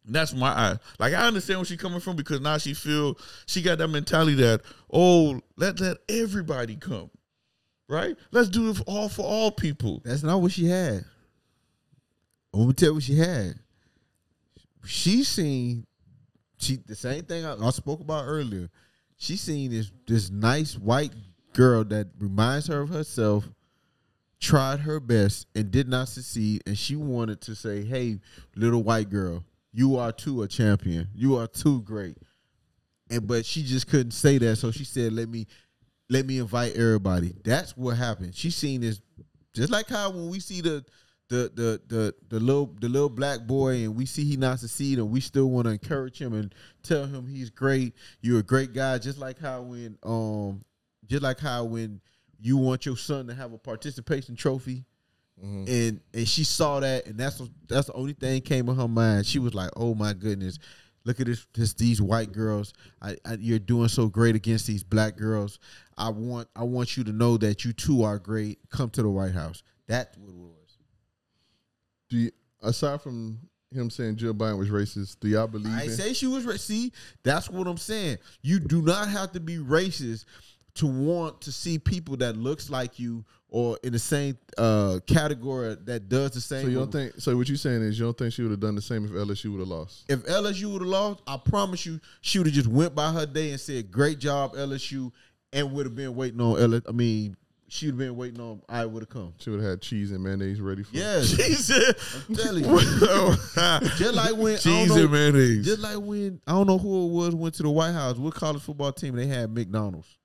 [0.05, 0.77] That's my eye.
[1.01, 4.37] Like I understand where she's coming from because now she feel she got that mentality
[4.37, 7.11] that oh let let everybody come,
[7.89, 8.17] right?
[8.31, 10.01] Let's do it all for all people.
[10.05, 11.05] That's not what she had.
[12.55, 13.55] I'm gonna tell you what she had.
[14.87, 15.87] She seen
[16.59, 18.71] she the same thing I, I spoke about earlier.
[19.17, 21.13] She seen this this nice white
[21.53, 23.45] girl that reminds her of herself,
[24.41, 28.21] tried her best and did not succeed, and she wanted to say, "Hey,
[28.55, 31.09] little white girl, you are too a champion.
[31.15, 32.19] You are too great."
[33.11, 35.47] And but she just couldn't say that, so she said, "Let me,
[36.09, 38.35] let me invite everybody." That's what happened.
[38.35, 39.01] She seen this,
[39.55, 40.85] just like how when we see the
[41.29, 44.99] the the the the little the little black boy and we see he not succeed
[44.99, 47.95] and we still want to encourage him and tell him he's great.
[48.23, 48.99] You're a great guy.
[48.99, 50.65] Just like how when um
[51.07, 52.01] just like how when
[52.41, 54.85] you want your son to have a participation trophy.
[55.43, 55.65] Mm-hmm.
[55.69, 59.27] And and she saw that, and that's that's the only thing came in her mind.
[59.27, 60.59] She was like, "Oh my goodness,
[61.05, 62.73] look at this, this these white girls.
[63.01, 65.61] I, I, you're doing so great against these black girls.
[65.97, 68.59] I want I want you to know that you too are great.
[68.71, 70.79] Come to the White House." That's what it was.
[72.11, 73.39] Do you, aside from
[73.73, 75.91] him saying Jill Biden was racist, do y'all believe I in?
[75.91, 76.61] say she was racist.
[76.61, 78.19] See, that's what I'm saying.
[78.43, 80.25] You do not have to be racist
[80.79, 85.75] to want to see people that looks like you or in the same uh, category
[85.85, 86.65] that does the same.
[86.65, 87.13] so you don't think?
[87.19, 89.11] So what you saying is you don't think she would have done the same if
[89.13, 90.05] LSU would have lost?
[90.09, 93.25] if LSU would have lost, I promise you, she would have just went by her
[93.27, 95.11] day and said, "Great job, LSU,"
[95.53, 96.83] and would have been waiting on LSU.
[96.89, 97.37] I mean,
[97.69, 99.33] she would have been waiting on I would have come.
[99.39, 100.95] She would have had cheese and mayonnaise ready for.
[100.97, 102.27] Yeah, Jesus.
[102.29, 102.81] I'm telling you.
[103.97, 105.65] just like when cheese know- and mayonnaise.
[105.65, 108.17] Just like when I don't know who it was went to the White House.
[108.19, 110.18] What college football team they had McDonald's?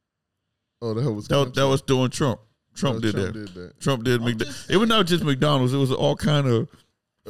[0.86, 2.42] Oh, that was that, that was doing Trump.
[2.76, 3.46] Trump, No, did, Trump that.
[3.46, 3.80] did that.
[3.80, 4.70] Trump did I'm McDonald's.
[4.70, 5.74] It was not just McDonald's.
[5.74, 6.68] It was all kind of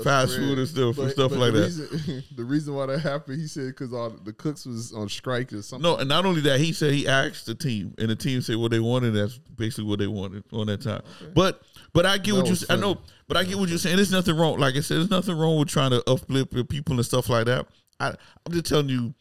[0.03, 0.39] fast bread.
[0.47, 1.91] food and stuff and stuff like the that.
[1.91, 5.53] Reason, the reason why that happened, he said, because all the cooks was on strike
[5.53, 5.83] or something.
[5.83, 8.55] No, and not only that, he said he asked the team, and the team said
[8.55, 9.11] what they wanted.
[9.11, 11.01] That's basically what they wanted on that time.
[11.35, 11.61] But
[11.93, 12.51] but I get That what you.
[12.51, 13.05] was say- I know, funny.
[13.27, 13.97] but I get what you're saying.
[13.97, 14.57] There's nothing wrong.
[14.57, 17.45] Like I said, there's nothing wrong with trying to uplift your people and stuff like
[17.45, 17.67] that.
[17.99, 18.07] I
[18.45, 19.13] I'm just telling you,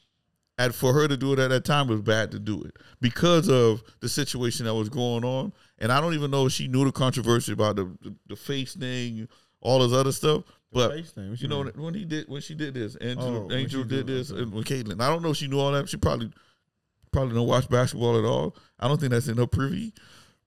[0.59, 2.77] and for her to do it at that time it was bad to do it
[3.01, 5.53] because of the situation that was going on.
[5.79, 8.75] And I don't even know if she knew the controversy about the the, the face
[8.75, 9.29] thing,
[9.61, 10.45] all this other stuff.
[10.73, 11.31] But face thing?
[11.31, 14.07] You you know when he did when she did this, Angel Oh, Angel did did-
[14.07, 14.43] this, okay.
[14.43, 15.01] and with Caitlin.
[15.01, 15.89] I don't know if she knew all that.
[15.89, 16.31] She probably
[17.13, 18.57] probably don't watch basketball at all.
[18.79, 19.93] I don't think that's in her privy.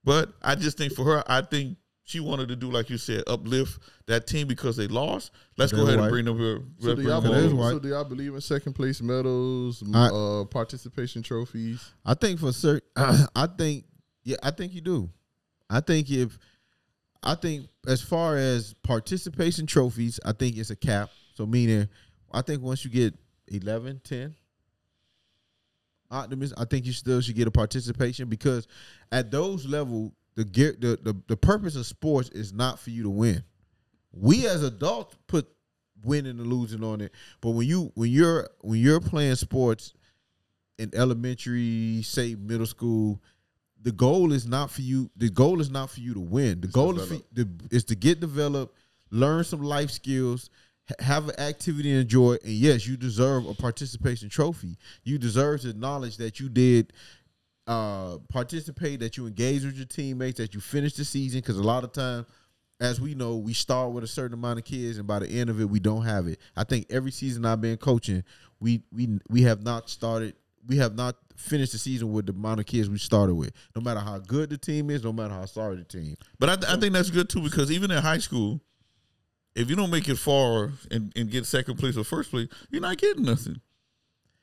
[0.04, 3.24] But I just think for her, I think she wanted to do like you said,
[3.28, 5.32] uplift that team because they lost.
[5.58, 6.06] Let's They're go ahead white.
[6.06, 6.62] and bring them here.
[6.80, 10.46] So do, y'all believe, so do y'all believe in second place medals, m- I- uh,
[10.46, 11.92] participation trophies?
[12.06, 13.86] I think for certain, I think
[14.24, 15.10] yeah, I think you do.
[15.70, 16.38] I think if
[17.24, 21.10] I think as far as participation trophies, I think it's a cap.
[21.34, 21.90] So meaning,
[22.32, 23.16] I think once you get
[23.48, 24.36] 11, 10,
[26.12, 28.68] optimist, I think you still should get a participation because
[29.12, 33.04] at those level, the gear, the, the the purpose of sports is not for you
[33.04, 33.44] to win.
[34.12, 35.48] We as adults put
[36.04, 39.94] winning and losing on it, but when you when you're when you're playing sports
[40.78, 43.22] in elementary, say middle school,
[43.82, 45.10] the goal is not for you.
[45.16, 46.60] The goal is not for you to win.
[46.60, 48.76] The goal is for, the, is to get developed,
[49.12, 50.50] learn some life skills,
[50.90, 52.34] ha- have an activity and enjoy.
[52.44, 54.78] And yes, you deserve a participation trophy.
[55.04, 56.94] You deserve to acknowledge that you did
[57.68, 61.40] uh, participate, that you engage with your teammates, that you finish the season.
[61.40, 62.26] Because a lot of times,
[62.80, 65.50] as we know, we start with a certain amount of kids, and by the end
[65.50, 66.40] of it, we don't have it.
[66.56, 68.24] I think every season I've been coaching,
[68.60, 70.36] we we we have not started.
[70.68, 73.52] We have not finished the season with the amount of kids we started with.
[73.76, 76.16] No matter how good the team is, no matter how sorry the team.
[76.40, 78.62] But I, th- I think that's good too because even in high school,
[79.56, 82.82] if you don't make it far and, and get second place or first place, you're
[82.82, 83.62] not getting nothing.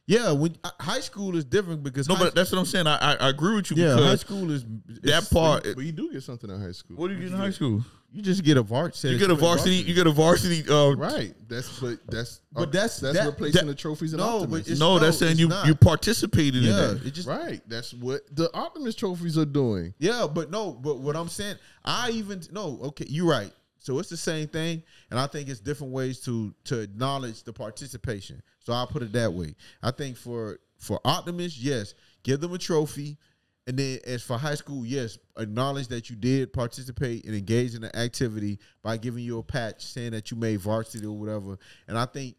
[0.07, 2.87] Yeah, when uh, high school is different because No, but that's what I'm saying.
[2.89, 4.65] I I, I agree with you yeah, high school is
[5.03, 5.63] that part.
[5.63, 6.97] But you do get something in high school.
[6.97, 7.85] what do you get in high school?
[8.15, 9.15] you just get a varsity.
[9.15, 9.77] You get a varsity.
[9.77, 10.69] You get a varsity.
[10.69, 11.35] Uh, Right.
[11.49, 14.79] That's but that's But that's- that's that- replacing that- the trophies and No, but it's-
[14.79, 15.67] no, no, that's saying you not.
[15.67, 17.07] you participated in Yeah, that.
[17.07, 17.63] it just right.
[17.69, 19.95] That's what the optimist trophies are doing.
[19.99, 23.53] Yeah, but no, but what I'm saying, I even no, okay, you're right.
[23.83, 27.53] So it's the same thing, and I think it's different ways to to acknowledge the
[27.53, 28.41] participation.
[28.61, 29.57] So I'll put it that way.
[29.83, 33.19] I think for for optimists, yes, give them a trophy,
[33.67, 37.83] and then as for high school, yes, acknowledge that you did participate and engage in
[37.83, 41.59] the activity by giving you a patch saying that you made varsity or whatever.
[41.89, 42.37] And I think,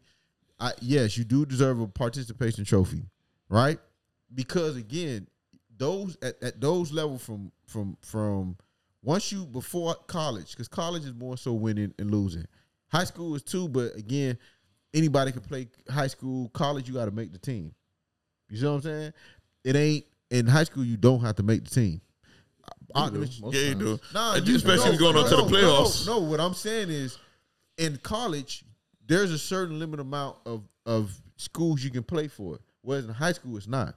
[0.58, 3.02] I yes, you do deserve a participation trophy,
[3.50, 3.78] right?
[4.34, 5.28] Because again,
[5.76, 8.56] those at, at those level from from from
[9.04, 12.44] once you before college because college is more so winning and losing
[12.88, 14.36] high school is too but again
[14.94, 16.86] anybody can play high school, college.
[16.86, 17.74] You got to make the team.
[18.48, 19.12] You see what I'm saying?
[19.64, 20.84] It ain't in high school.
[20.84, 22.00] You don't have to make the team.
[22.94, 24.00] I- Most Yeah, you do.
[24.12, 26.06] Nah, you- especially no, going on to no, the playoffs.
[26.06, 27.18] No, no, what I'm saying is,
[27.76, 28.64] in college,
[29.04, 32.60] there's a certain limit amount of of schools you can play for.
[32.82, 33.96] Whereas in high school, it's not.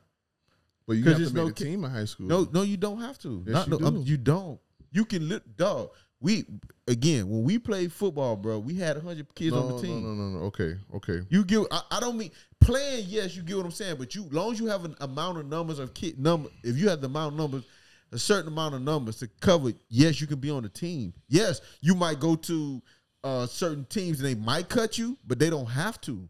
[0.88, 2.26] But you have to there's make no ki- team in high school.
[2.26, 3.44] No, no, you don't have to.
[3.46, 4.60] Yes, Not, you no, um, you don't.
[4.92, 5.90] You can look, dog.
[6.20, 6.46] We
[6.88, 8.58] again when we played football, bro.
[8.60, 10.04] We had hundred kids no, on the team.
[10.04, 10.46] no, no, no, no.
[10.46, 11.20] Okay, okay.
[11.30, 11.68] You get.
[11.70, 13.06] I, I don't mean playing.
[13.08, 13.98] Yes, you get what I'm saying.
[14.00, 16.90] But you, long as you have an amount of numbers of kid number, if you
[16.90, 17.66] have the amount of numbers,
[18.12, 19.72] a certain amount of numbers to cover.
[19.90, 21.14] Yes, you can be on the team.
[21.28, 22.82] Yes, you might go to
[23.24, 26.28] uh, certain teams and they might cut you, but they don't have to.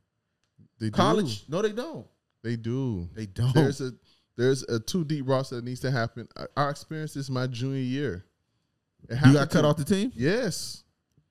[0.79, 1.51] They College, do.
[1.51, 2.05] no, they don't.
[2.43, 3.07] They do.
[3.15, 3.53] They don't.
[3.53, 3.91] There's a
[4.35, 6.27] there's a two deep roster that needs to happen.
[6.37, 8.25] I- Our experience is my junior year.
[9.25, 10.11] You got cut off the team.
[10.15, 10.83] Yes,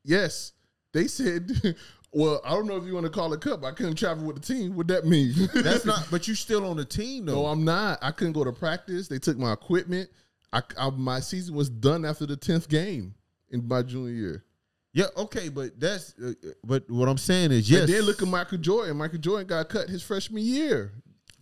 [0.05, 0.52] yes.
[0.92, 1.50] They said,
[2.12, 4.24] "Well, I don't know if you want to call it cut, but I couldn't travel
[4.24, 4.74] with the team.
[4.74, 6.07] What that mean?" That's not.
[6.11, 7.35] But you're still on the team though.
[7.35, 7.98] no, I'm not.
[8.02, 9.09] I couldn't go to practice.
[9.09, 10.09] They took my equipment.
[10.52, 13.14] I, I my season was done after the tenth game
[13.50, 14.44] in my junior year.
[14.94, 16.14] yeah, okay, but that's.
[16.22, 17.83] Uh, uh, but what I'm saying is, yes.
[17.83, 18.96] And then look at Michael Jordan.
[18.96, 20.92] Michael Jordan got cut his freshman year.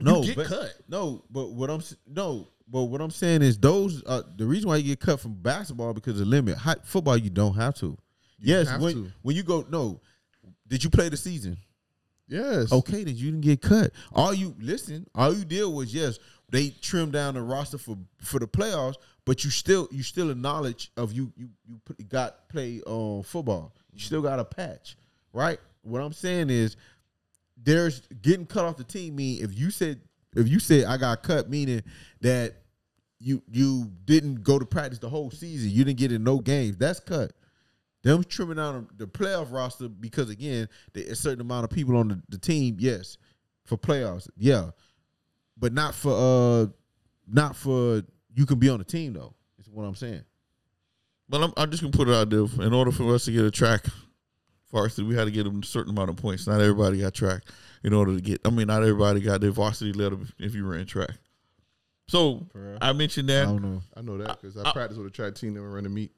[0.01, 0.73] No, you get but, cut.
[0.89, 4.77] No, but what I'm no, but what I'm saying is those uh, the reason why
[4.77, 6.57] you get cut from basketball because of limit.
[6.57, 7.97] Hot football, you don't have to.
[8.39, 9.13] yes, have when to.
[9.23, 10.01] when you go no,
[10.67, 11.57] did you play the season?
[12.27, 12.73] Yes.
[12.73, 13.93] Okay, then you didn't get cut.
[14.13, 16.19] All you listen, all you did was yes,
[16.51, 20.91] they trimmed down the roster for for the playoffs, but you still you still acknowledge
[20.97, 23.75] of you you you put, got play on football.
[23.93, 24.97] You still got a patch,
[25.33, 25.59] right?
[25.83, 26.77] What I'm saying is
[27.65, 30.01] there's getting cut off the team mean if you said
[30.37, 31.83] if you said I got cut meaning
[32.21, 32.55] that
[33.25, 36.77] you you didn't go to practice the whole season, you didn't get in no games,
[36.77, 37.33] that's cut.
[38.03, 42.23] Them trimming down the playoff roster because again, a certain amount of people on the,
[42.29, 43.17] the team, yes,
[43.65, 44.71] for playoffs, yeah,
[45.57, 46.67] but not for uh,
[47.27, 48.03] not for
[48.35, 49.35] you can be on the team though.
[49.59, 50.23] Is what I'm saying.
[51.27, 52.67] But I'm, I'm just gonna put it out there.
[52.67, 53.87] In order for us to get a track
[54.75, 56.47] varsity, we had to get them a certain amount of points.
[56.47, 57.43] Not everybody got track.
[57.83, 60.87] In order to get, I mean, not everybody got their varsity letter if you ran
[60.87, 61.11] track.
[62.09, 62.47] So?
[62.81, 63.45] I mentioned I that.
[63.45, 63.83] don't know.
[63.97, 66.13] I know that because I, practice with a track team that were running meet.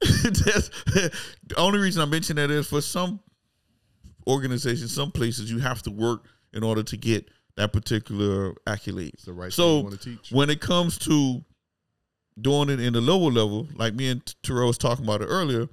[0.00, 3.20] That's, the only reason I mentioned that is for some
[4.28, 9.14] organizations, some places, you have to work in order to get that particular accolade.
[9.24, 10.30] the right thing so you wanna teach.
[10.30, 11.44] when it comes to
[12.40, 15.68] doing it in the lower level, like me and Terrell was talking about it earlier,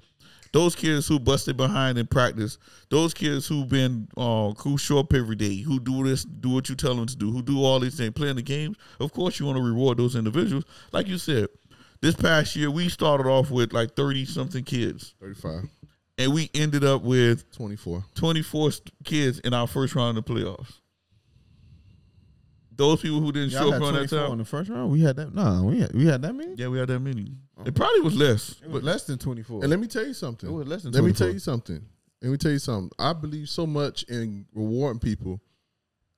[0.56, 2.58] those kids who busted behind in practice,
[2.89, 6.70] those kids who've been uh, who show up every day, who do this, do what
[6.70, 8.78] you tell them to do, who do all these things, playing the games.
[9.02, 10.63] Of course, you want to reward those individuals.
[10.94, 11.48] Like you said,
[12.00, 15.68] this past year we started off with like thirty something kids, 35,
[16.20, 18.06] and we ended up with 24.
[18.15, 18.70] twenty four
[19.04, 20.80] kids in our first round of the playoffs.
[22.78, 24.92] Those people who didn't Y'all show up on that 24 in the first round.
[24.92, 25.34] We had that.
[25.34, 26.56] Nah, we had we had that many.
[26.56, 27.34] yeah, we had that many.
[27.66, 29.62] It probably was less, It was less than 24.
[29.62, 30.50] And let me tell you something.
[30.50, 31.82] It was less than let me tell you something.
[32.22, 32.92] Let me tell you something.
[33.00, 35.40] I believe so much in rewarding people.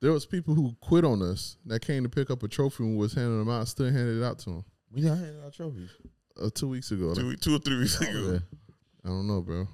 [0.00, 2.96] There was people who quit on us that came to pick up a trophy and
[2.96, 4.64] was handing them out, still handed it out to them.
[4.92, 5.90] we got handed out trophies.
[6.40, 7.06] Uh, two weeks ago.
[7.06, 8.32] Like, two, two or three weeks ago.
[8.32, 8.38] Yeah.
[9.04, 9.66] I don't know, bro.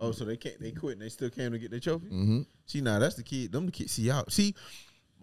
[0.00, 2.06] Oh, so they can't they quit and they still came to get their trophy?
[2.06, 2.40] Mm-hmm.
[2.66, 3.52] See, now that's the kid.
[3.52, 3.92] Them the kids.
[3.92, 4.24] See y'all.
[4.28, 4.54] See,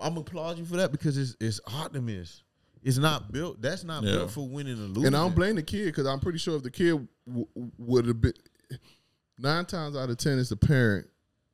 [0.03, 2.43] I'm applaud you for that because it's it's Optimus.
[2.83, 3.61] It's not built.
[3.61, 4.11] That's not Yeah.
[4.17, 5.07] built for winning and losing.
[5.07, 8.05] And I don't blame the kid because I'm pretty sure if the kid w- would
[8.07, 8.33] have been
[9.37, 11.07] nine times out of ten, it's the parent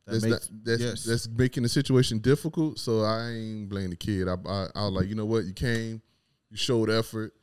[0.05, 1.03] That that's makes- not, that's, yes.
[1.03, 2.79] that's making the situation difficult.
[2.79, 4.27] So I ain't blame the kid.
[4.27, 6.01] I, I I was like, you know what, you came,
[6.49, 7.33] you showed effort.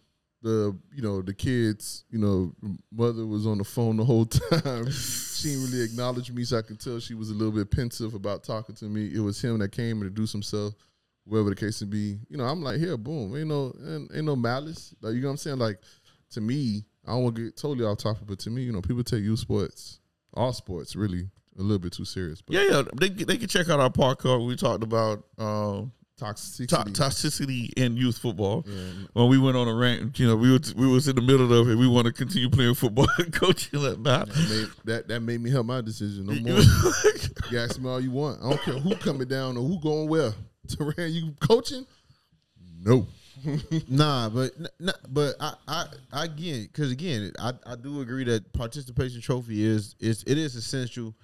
[0.43, 2.53] The you know the kids, you know,
[2.93, 4.91] mother was on the phone the whole time.
[4.91, 8.15] she didn't really acknowledge me, so I could tell she was a little bit pensive
[8.15, 9.11] about talking to me.
[9.13, 10.75] It was him that came and introduced himself,
[11.27, 12.19] whatever the case may be.
[12.29, 14.95] You know, I'm like, here, boom, ain't no ain't, ain't no malice.
[15.01, 15.59] Like you know what I'm saying?
[15.59, 15.79] Like
[16.31, 18.81] to me, I don't want to get totally off topic, but to me, you know,
[18.81, 20.01] people take youth sports,
[20.35, 22.43] all sports, really a little bit too serious.
[22.43, 22.83] But Yeah, yeah.
[22.99, 24.47] They they can check out our podcast.
[24.47, 28.67] We talked about um, toxicity, to- toxicity in youth football.
[29.13, 31.53] When we went on a rant, you know, we were we was in the middle
[31.53, 31.77] of it.
[31.77, 34.03] We want to continue playing football and coaching that.
[34.05, 36.61] that, made, that that made me help my decision no more.
[37.51, 38.43] you ask me all you want.
[38.43, 40.33] I don't care who coming down or who going where.
[40.77, 41.87] Teran, you coaching?
[42.83, 43.07] No.
[43.89, 48.25] Nah, but n- n- but I I, I again because again I, I do agree
[48.25, 51.15] that participation trophy is is it is essential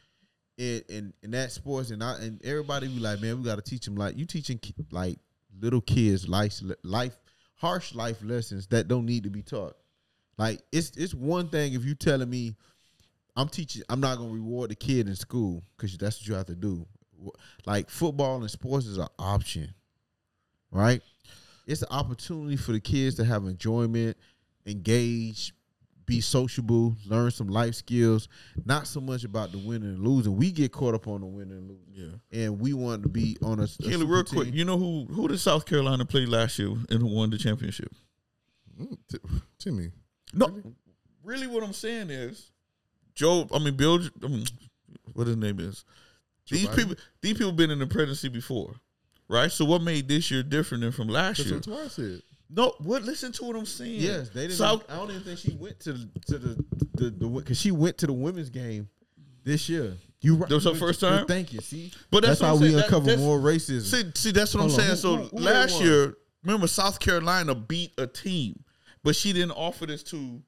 [0.59, 3.63] in in, in that sports and I and everybody be like man we got to
[3.63, 5.19] teach them like you teaching like
[5.61, 7.17] little kids life life
[7.57, 9.77] harsh life lessons that don't need to be taught.
[10.37, 12.55] Like it's it's one thing if you telling me
[13.37, 16.47] I'm teaching I'm not gonna reward the kid in school because that's what you have
[16.47, 16.87] to do.
[17.67, 19.73] Like football and sports is an option,
[20.71, 21.01] right?
[21.67, 24.17] It's an opportunity for the kids to have enjoyment,
[24.67, 25.55] engage,
[26.05, 28.29] be sociable, learn some life skills.
[28.65, 30.37] Not so much about the winning and losing.
[30.37, 31.93] We get caught up on the winning and losing,
[32.33, 32.45] Yeah.
[32.45, 33.63] and we want to be on a.
[33.63, 34.55] a Kayla, super real quick, team.
[34.55, 37.93] you know who who did South Carolina play last year and who won the championship?
[38.81, 39.19] Mm, T-
[39.59, 39.91] Timmy.
[40.35, 40.61] No,
[41.23, 42.51] really, what I'm saying is,
[43.15, 43.47] Joe.
[43.55, 44.01] I mean, Bill.
[44.25, 44.47] I mean,
[45.13, 45.85] what his name is?
[46.51, 46.77] These Biden?
[46.77, 46.95] people.
[47.21, 48.75] These people been in the presidency before,
[49.29, 49.51] right?
[49.51, 51.59] So what made this year different than from last That's year?
[51.59, 52.23] what Tawara said.
[52.55, 53.03] No, what?
[53.05, 54.01] Listen to what I'm saying.
[54.01, 54.57] Yes, they didn't.
[54.57, 54.85] South.
[54.91, 56.65] I don't even think she went to the to the
[57.11, 58.89] the because she went to the women's game
[59.45, 59.95] this year.
[60.21, 60.49] You right?
[60.49, 61.27] That was her first time?
[61.27, 61.61] Thank you.
[61.61, 62.73] See, But that's that's, how we.
[62.73, 63.83] That- uncover more racism.
[63.83, 64.85] See, see, that's what Hold I'm on.
[64.87, 64.97] saying.
[64.97, 66.15] so Who- who- last year,
[66.45, 68.63] remember South Carolina beat a team,
[69.03, 70.41] but she didn't offer this to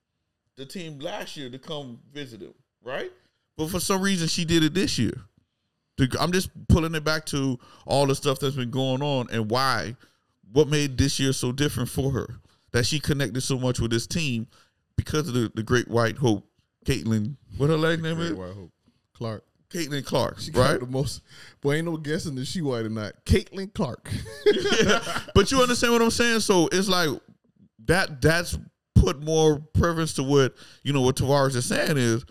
[0.56, 3.10] the team last year to come visit them, right?
[3.56, 5.14] But for some reason, she did it this year.
[6.18, 9.96] I'm just pulling it back to all the stuff that's been going on and why,
[10.52, 12.36] what made this year so different for her
[12.72, 14.48] that she connected so much with this team
[14.96, 16.46] because of the, the great white hope,
[16.84, 17.36] Caitlin.
[17.56, 18.32] What her last name is?
[18.32, 18.70] White Hope.
[19.14, 19.44] Clark.
[19.70, 20.78] Caitlin Clark, She right?
[20.78, 21.22] the most.
[21.60, 23.24] Boy, ain't no guessing that she white or not.
[23.24, 24.08] Caitlin Clark.
[25.34, 26.40] but you understand what I'm saying?
[26.40, 27.08] So it's like
[27.86, 28.56] that that's
[28.94, 32.24] put more preference to what you know what Tavares is saying is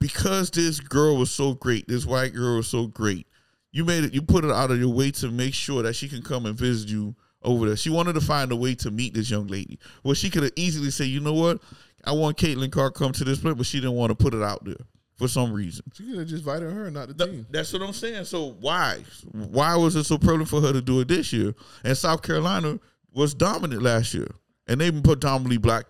[0.00, 3.26] because this girl was so great, this white girl was so great,
[3.72, 6.08] you made it you put it out of your way to make sure that she
[6.08, 7.76] can come and visit you over there.
[7.76, 9.78] She wanted to find a way to meet this young lady.
[10.02, 11.60] Well, she could have easily said, you know what?
[12.04, 14.42] I want Caitlin Clark come to this place, but she didn't want to put it
[14.42, 14.76] out there
[15.16, 15.84] for some reason.
[15.94, 17.46] she could have just invited her, not the Th- team.
[17.50, 18.24] That's what I'm saying.
[18.24, 19.04] So why?
[19.32, 21.54] Why was it so prevalent for her to do it this year?
[21.84, 22.80] And South Carolina
[23.12, 24.28] was dominant last year,
[24.66, 25.84] and they predominantly black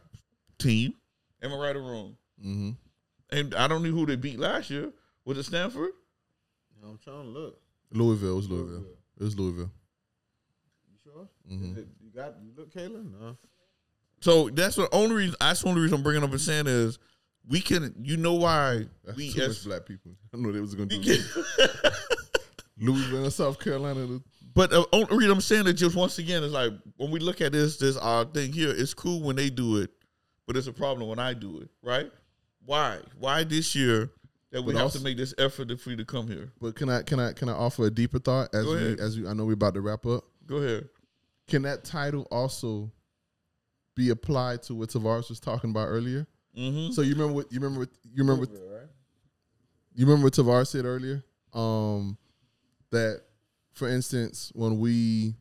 [0.59, 0.95] team.
[1.43, 2.17] Am I right or wrong?
[2.45, 2.71] Mm-hmm.
[3.33, 4.91] And I don't know who they beat last year.
[5.25, 5.91] Was it Stanford?
[6.83, 7.61] I'm trying to look.
[7.93, 8.33] Louisville.
[8.33, 8.85] It was Louisville.
[9.19, 9.71] It was Louisville.
[10.91, 11.29] You sure?
[11.51, 11.77] Mhm.
[11.79, 13.05] It- You got you look, Kayla?
[13.21, 13.37] No.
[14.21, 15.37] So that's the only reason.
[15.41, 16.99] That's the only reason I'm bringing up and saying is
[17.49, 17.95] we can.
[18.03, 20.13] You know why That's we too as much black people.
[20.35, 21.23] I know they was going to do
[22.79, 24.21] Louisville and South Carolina.
[24.55, 27.41] But the only reason I'm saying it just once again is like when we look
[27.41, 29.91] at this this our thing here, it's cool when they do it,
[30.47, 32.11] but it's a problem when I do it, right?
[32.71, 33.01] Why?
[33.19, 34.13] Why this year
[34.53, 36.53] that we But have also- to make this effort for you to come here?
[36.61, 39.19] But can I can I can I offer a deeper thought as Go we as
[39.19, 40.23] we, I know we're about to wrap up.
[40.47, 40.89] Go ahead.
[41.49, 42.93] Can that title also
[43.97, 46.29] be applied to what Tavares was talking about earlier?
[46.57, 46.93] Mm-hmm.
[46.93, 48.51] So you remember what you remember what you remember what,
[49.93, 51.25] you remember what Tavares said earlier?
[51.53, 52.17] Um,
[52.93, 53.23] that
[53.73, 55.35] for instance, when we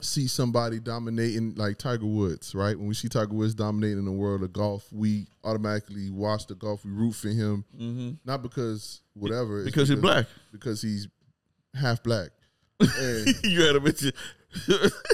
[0.00, 2.76] see somebody dominating like Tiger Woods, right?
[2.76, 6.84] When we see Tiger Woods dominating the world of golf, we automatically watch the golf,
[6.84, 8.10] we root for him, Mm-hmm.
[8.24, 10.26] not because whatever, it's Because he's black.
[10.52, 11.08] because he's
[11.74, 12.28] half black.
[12.80, 14.12] And you had to mention.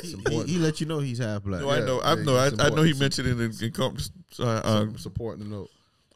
[0.03, 1.61] He, he, he let you know he's half black.
[1.61, 2.01] no, I know.
[2.01, 2.37] I yeah, know.
[2.37, 3.97] I, I know he mentioned it in, in com-
[4.39, 5.71] uh, uh, some support in the note.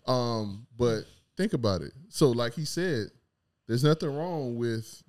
[0.07, 1.03] Um, but
[1.37, 1.93] think about it.
[2.09, 3.09] So, like he said,
[3.69, 5.03] there's nothing wrong with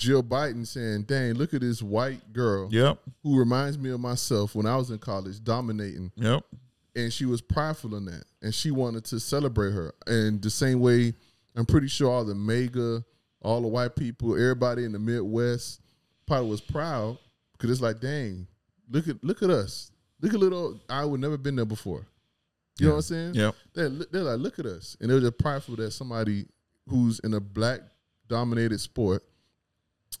[0.00, 2.98] Jill Biden saying, "Dang, look at this white girl Yep.
[3.22, 6.44] who reminds me of myself when I was in college, dominating." Yep.
[6.96, 9.94] And she was prideful in that, and she wanted to celebrate her.
[10.06, 11.14] And the same way,
[11.54, 13.04] I'm pretty sure all the MAGA,
[13.42, 15.80] all the white people, everybody in the Midwest,
[16.26, 17.18] probably was proud
[17.52, 18.46] because it's like, "Dang,
[18.90, 19.92] look at look at us,
[20.22, 20.80] look at little.
[20.88, 22.06] I would never been there before."
[22.78, 23.34] You know what I'm saying?
[23.34, 23.54] Yep.
[23.74, 24.96] They're, they're like, look at us.
[25.00, 26.46] And they're just prideful that somebody
[26.88, 27.80] who's in a black
[28.26, 29.22] dominated sport,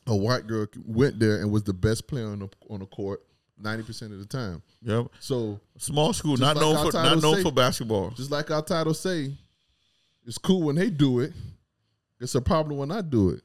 [0.06, 3.22] a white girl went there and was the best player on the, on the court
[3.62, 4.62] 90% of the time.
[4.82, 5.06] Yep.
[5.20, 8.10] So Small school, not like known for not known say- for basketball.
[8.10, 9.32] just like our title say,
[10.26, 11.32] it's cool when they do it.
[12.20, 13.40] It's a problem when I do it.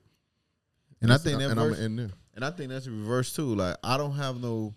[1.02, 2.10] And I think that and I'm verse- gonna end there.
[2.36, 3.56] And I think that's a reverse too.
[3.56, 4.74] Like I don't have no,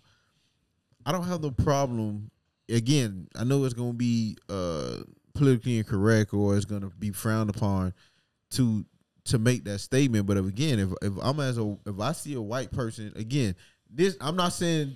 [1.05, 2.31] I don't have no problem.
[2.69, 4.97] Again, I know it's gonna be uh
[5.33, 7.93] politically incorrect or it's gonna be frowned upon
[8.51, 8.85] to
[9.29, 10.25] to make that statement.
[10.25, 13.55] But if, again, if if I'm as a if I see a white person again,
[13.89, 14.95] this I'm not saying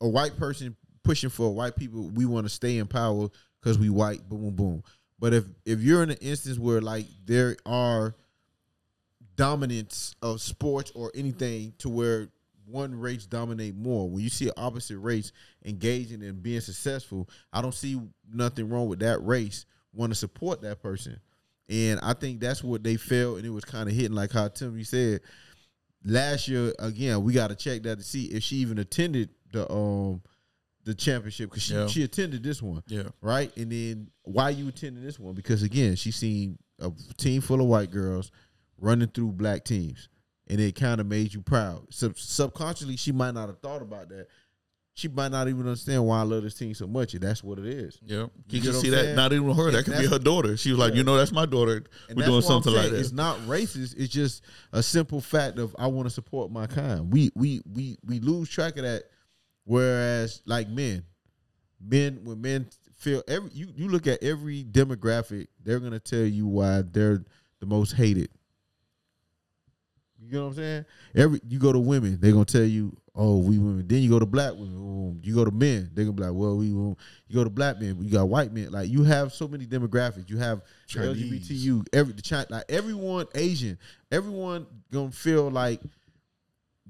[0.00, 2.10] a white person pushing for white people.
[2.10, 3.28] We want to stay in power
[3.60, 4.28] because we white.
[4.28, 4.82] Boom, boom.
[5.18, 8.14] But if if you're in an instance where like there are
[9.36, 12.28] dominance of sports or anything to where
[12.66, 14.08] one race dominate more.
[14.08, 15.32] When you see an opposite race
[15.64, 18.00] engaging and being successful, I don't see
[18.32, 21.18] nothing wrong with that race want to support that person.
[21.70, 24.48] And I think that's what they felt, and it was kind of hitting like how
[24.48, 25.20] Timmy said
[26.04, 26.74] last year.
[26.78, 30.20] Again, we got to check that to see if she even attended the um
[30.84, 31.86] the championship because she Yeah.
[31.86, 33.10] she attended this one Yeah.
[33.20, 33.54] right?
[33.56, 35.34] And then why you attending this one?
[35.34, 38.32] Because again, she seen a team full of white girls
[38.78, 40.08] running through black teams,
[40.48, 41.92] and it kind of made you proud.
[41.92, 44.26] Sub- subconsciously, she might not have thought about that.
[44.94, 47.58] She might not even understand why I love this team so much, and that's what
[47.58, 47.98] it is.
[48.04, 49.14] Yeah, You can see that.
[49.14, 49.68] Not even her.
[49.68, 50.56] And That could be her daughter.
[50.56, 50.98] She was like, Yeah.
[50.98, 51.84] you know, that's my daughter.
[52.08, 52.98] And We're doing something like that.
[52.98, 53.94] It's not racist.
[53.96, 57.10] It's just a simple fact of I want to support my kind.
[57.12, 59.04] We we we we lose track of that.
[59.64, 61.04] Whereas like men,
[61.80, 62.66] men when men
[62.96, 67.24] feel every you you look at every demographic, they're gonna tell you why they're
[67.60, 68.28] the most hated.
[70.22, 70.84] You know what I'm saying?
[71.14, 73.86] Every you go to women, they're gonna tell you, oh, we women.
[73.86, 75.20] Then you go to black women.
[75.22, 76.66] You go to men, they're gonna be like, well, we.
[76.66, 76.96] You
[77.34, 78.70] go to black men, you got white men.
[78.70, 80.28] Like you have so many demographics.
[80.28, 81.48] You have Chinese.
[81.48, 83.78] LGBTQ, every the China, like everyone Asian,
[84.10, 85.80] everyone gonna feel like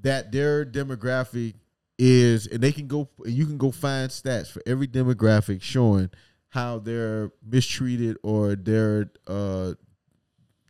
[0.03, 1.55] that their demographic
[1.99, 3.09] is, and they can go.
[3.25, 6.11] You can go find stats for every demographic showing
[6.51, 9.73] how they're mistreated or they're uh,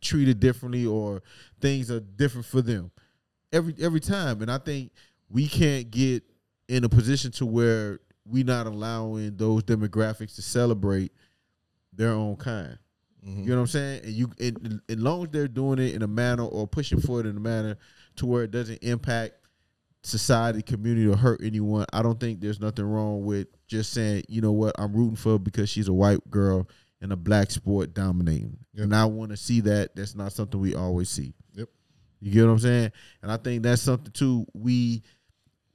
[0.01, 1.23] treated differently or
[1.59, 2.91] things are different for them
[3.51, 4.41] every every time.
[4.41, 4.91] And I think
[5.31, 6.23] we can't get
[6.67, 11.11] in a position to where we're not allowing those demographics to celebrate
[11.93, 12.77] their own kind.
[13.25, 13.43] Mm-hmm.
[13.43, 14.01] You know what I'm saying?
[14.03, 17.25] And you, and, as long as they're doing it in a manner or pushing forward
[17.25, 17.77] in a manner
[18.17, 19.33] to where it doesn't impact
[20.03, 24.41] society, community, or hurt anyone, I don't think there's nothing wrong with just saying, you
[24.41, 26.67] know what, I'm rooting for her because she's a white girl
[27.01, 28.83] in a black sport dominating, Yep.
[28.83, 29.95] and I want to see that.
[29.95, 31.33] That's not something we always see.
[31.53, 31.69] Yep.
[32.19, 32.91] You get what I'm saying?
[33.23, 34.45] And I think that's something too.
[34.53, 35.01] We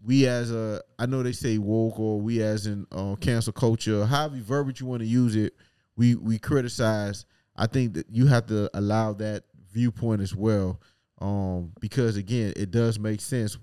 [0.07, 4.07] we as a I know they say woke or we as in uh, cancel culture,
[4.07, 5.55] however verbiage you want to use it,
[5.97, 7.27] we we criticize.
[7.57, 10.81] I think that you have to allow that viewpoint as well,
[11.21, 13.59] um, because again, it does make sense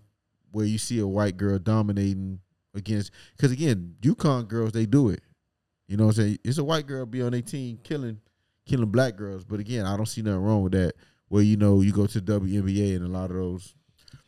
[0.52, 2.40] where you see a white girl dominating
[2.76, 3.12] against.
[3.38, 5.22] Because again, UConn girls they do it.
[5.88, 6.40] You know what I'm saying?
[6.44, 8.20] It's a white girl be on their team killing
[8.66, 10.94] killing black girls, but again, I don't see nothing wrong with that.
[11.30, 13.76] Where you know you go to WNBA and a lot of those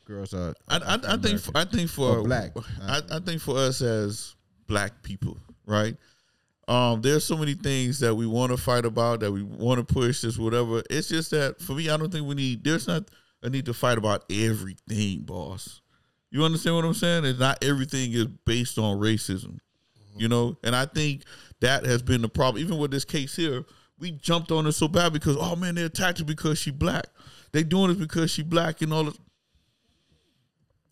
[0.06, 0.54] girls are.
[0.68, 1.56] I, I, I think African-American.
[1.56, 2.52] I think for Or black.
[2.82, 4.36] I, I think for us as
[4.68, 5.96] black people, right?
[6.68, 9.94] Um, there's so many things that we want to fight about, that we want to
[9.94, 10.82] push, this whatever.
[10.90, 12.64] It's just that for me, I don't think we need.
[12.64, 13.04] There's not
[13.44, 15.82] a need to fight about everything, boss.
[16.32, 17.26] You understand what I'm saying?
[17.26, 19.60] It's not everything is based on racism,
[20.18, 20.58] you know.
[20.64, 21.22] And I think
[21.62, 22.64] that has been the problem.
[22.64, 23.64] Even with this case here,
[24.00, 27.06] we jumped on her so bad because oh man, they attacked her because she black.
[27.52, 29.04] They doing this because she black and all.
[29.06, 29.20] This.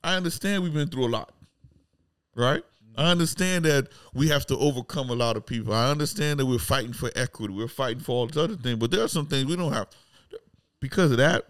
[0.03, 1.33] I understand we've been through a lot,
[2.35, 2.63] right?
[2.95, 5.73] I understand that we have to overcome a lot of people.
[5.73, 7.53] I understand that we're fighting for equity.
[7.53, 9.87] We're fighting for all these other things, but there are some things we don't have.
[10.79, 11.45] Because of that,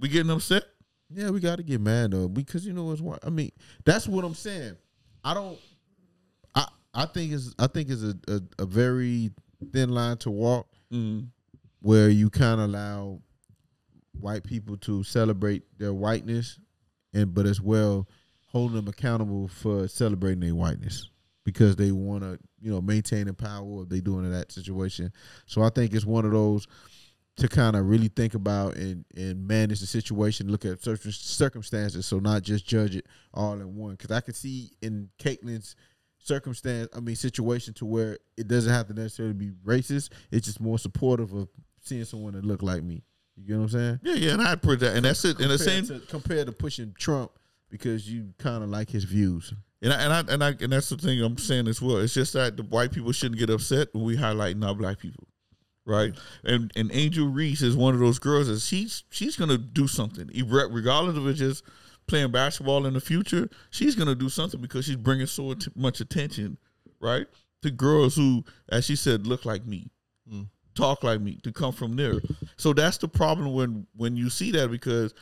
[0.00, 0.64] we getting upset.
[1.10, 3.18] Yeah, we got to get mad though because you know what's why.
[3.22, 3.50] I mean,
[3.84, 4.76] that's what I'm saying.
[5.24, 5.58] I don't.
[6.54, 9.30] I I think it's I think it's a a, a very
[9.72, 11.26] thin line to walk mm-hmm.
[11.80, 13.20] where you kind of allow
[14.20, 16.58] white people to celebrate their whiteness,
[17.12, 18.08] and but as well
[18.50, 21.10] holding them accountable for celebrating their whiteness
[21.44, 25.12] because they want to you know maintain the power if they doing in that situation.
[25.46, 26.66] So I think it's one of those
[27.38, 32.04] to kind of really think about and, and manage the situation, look at certain circumstances,
[32.04, 33.92] so not just judge it all in one.
[33.92, 35.76] Because I could see in Caitlin's
[36.18, 40.10] circumstance, I mean situation, to where it doesn't have to necessarily be racist.
[40.32, 41.48] It's just more supportive of
[41.80, 43.04] seeing someone that look like me.
[43.38, 44.00] You get what I'm saying?
[44.02, 45.38] Yeah, yeah, and I put that, and that's it.
[45.38, 47.30] And the same, Compared to, compared to pushing Trump
[47.70, 49.52] because you kind of like his views.
[49.82, 51.98] and I, and I and I and that's the thing I'm saying as well.
[51.98, 55.28] It's just that the white people shouldn't get upset when we highlight not black people,
[55.84, 56.12] right?
[56.44, 60.28] And and Angel Reese is one of those girls that she's she's gonna do something,
[60.28, 61.62] Re- regardless of it just
[62.08, 63.48] playing basketball in the future.
[63.70, 66.58] She's gonna do something because she's bringing so much attention,
[67.00, 67.26] right,
[67.62, 69.90] to girls who, as she said, look like me,
[70.32, 70.46] mm.
[70.78, 72.14] Talk like me, to come from there.
[72.56, 75.12] So that's the problem when when you see that because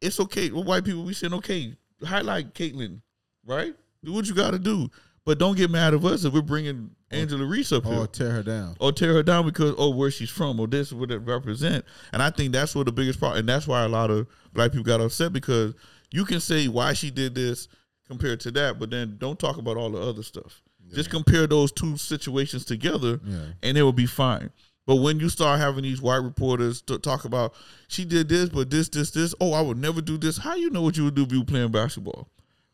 [0.00, 0.50] it's okay.
[0.50, 3.00] Well, white people, we saying okay, highlight Caitlin,
[3.44, 3.74] right?
[4.04, 4.88] Do what you got to do,
[5.26, 8.30] but don't get mad at us if we're bringing Angela Reese up here Or tear
[8.30, 8.76] her down.
[8.78, 11.84] or tear her down because oh where she's from or this what it represent.
[12.12, 14.70] And I think that's what the biggest problem, and that's why a lot of black
[14.70, 15.74] people got upset because
[16.12, 17.68] you can say why she did this
[18.06, 20.62] compared to that, but then don't talk about all the other stuff.
[20.94, 23.38] Just compare those two situations together, Yeah.
[23.62, 24.50] and it will be fine.
[24.86, 27.54] But when you start having these white reporters to talk about
[27.88, 30.38] she did this, but this, this, this, oh, I would never do this.
[30.38, 32.28] How you know what you would do if you were playing basketball?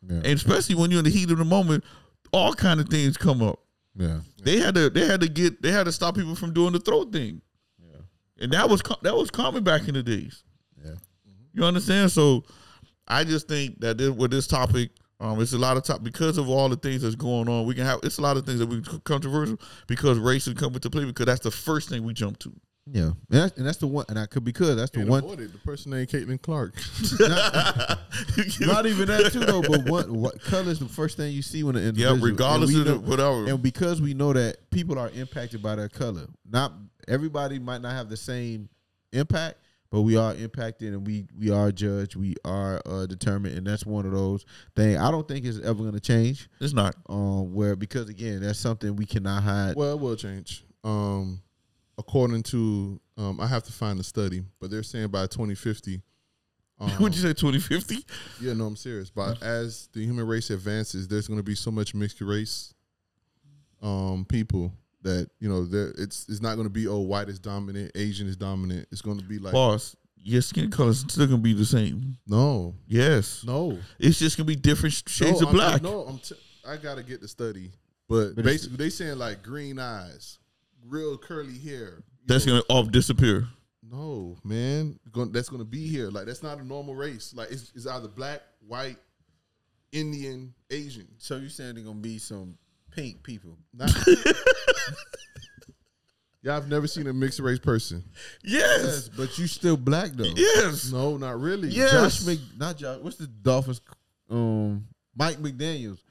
[0.07, 0.17] Yeah.
[0.17, 1.85] And especially when you're in the heat of the moment,
[2.33, 3.59] all kind of things come up.
[3.95, 4.21] Yeah.
[4.43, 6.79] They had to they had to get they had to stop people from doing the
[6.81, 7.43] throat thing.
[7.83, 8.01] Yeah.
[8.41, 10.43] And that was that was common back in the days.
[10.85, 10.93] Yeah.
[11.53, 12.13] You understand?
[12.13, 12.45] So
[13.09, 14.91] I just think that this, with this topic,
[15.21, 17.67] um, it's a lot of top because of all the things that's going on.
[17.67, 20.79] We can have it's a lot of things that we controversial because race is coming
[20.81, 22.53] to play because that's the first thing we jump to.
[22.89, 25.25] Yeah, and that's, and that's the one, and I could because that's the Can't one.
[25.25, 25.39] avoid.
[25.41, 26.75] The person named Caitlin Clark.
[28.61, 31.63] Not even that too though, but what what color is the first thing you see
[31.65, 33.47] when an Yeah, regardless of we the, whatever.
[33.47, 36.27] and because we know that people are impacted by their color.
[36.49, 36.73] Not
[37.09, 38.69] everybody might not have the same
[39.13, 39.57] impact,
[39.91, 42.17] but we are impacted and we we are judged.
[42.17, 44.99] We are uh, determined, and that's one of those things.
[44.99, 46.49] I don't think it's ever going to change.
[46.61, 46.95] it's not.
[47.09, 49.77] Um, where because again, that's something we cannot hide.
[49.77, 50.65] well, it will change.
[50.85, 51.43] Um,
[51.99, 56.03] according to, um, I have to find the study, but they're saying by 2050.
[56.79, 58.05] Um, Would you say 2050?
[58.39, 59.09] Yeah, no, I'm serious.
[59.09, 62.75] But as the human race advances, there's going to be so much mixed race
[63.81, 64.73] um, people
[65.07, 68.27] that you know there it's it's not going to be oh white is dominant, Asian
[68.29, 68.87] is dominant.
[68.93, 72.19] It's going to be like Boss, your skin color is still gonna be the same.
[72.27, 75.83] no, Yes, no, it's just gonna be different shades no, of I'm- black.
[75.83, 76.35] no, I'm t-
[76.69, 77.71] I got to get the study,
[78.09, 80.39] but, But basically they saying like green eyes,
[80.87, 82.03] real curly hair.
[82.27, 82.61] That's know.
[82.61, 83.47] gonna off disappear.
[83.89, 84.99] no man.
[85.31, 86.11] That's going to be here.
[86.11, 87.33] Like that's not a normal race.
[87.37, 88.97] Like it's, it's either black, white,
[89.93, 91.07] Indian, Asian.
[91.19, 92.59] so you saying they're gonna be some
[92.97, 93.57] pink people?
[93.75, 93.91] Not,
[96.43, 98.05] yeah, I've never seen a mixed race person.
[98.45, 100.25] Yes, Yes, but you still black though.
[100.37, 100.91] yes.
[100.93, 101.69] No, not really.
[101.69, 101.89] Yeah.
[101.91, 102.99] Josh Mc, not Josh.
[103.01, 103.81] What's the Dolphins?
[104.31, 104.87] Um,
[105.17, 106.03] Mike McDaniel's.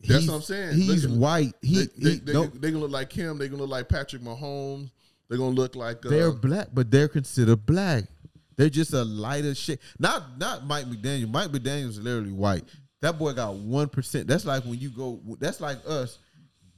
[0.00, 0.74] That's He's- what I'm saying.
[0.74, 1.54] He's Look white.
[1.62, 3.38] He, they, he they, they gonna look like him.
[3.38, 4.90] They gonna look like Patrick Mahomes.
[5.28, 8.04] They're gonna look like uh, they're black, but they're considered black.
[8.56, 9.78] They're just a lighter shade.
[9.98, 11.30] Not not Mike McDaniel.
[11.30, 12.64] Mike McDaniel's literally white.
[13.02, 14.26] That boy got one percent.
[14.26, 15.20] That's like when you go.
[15.38, 16.18] That's like us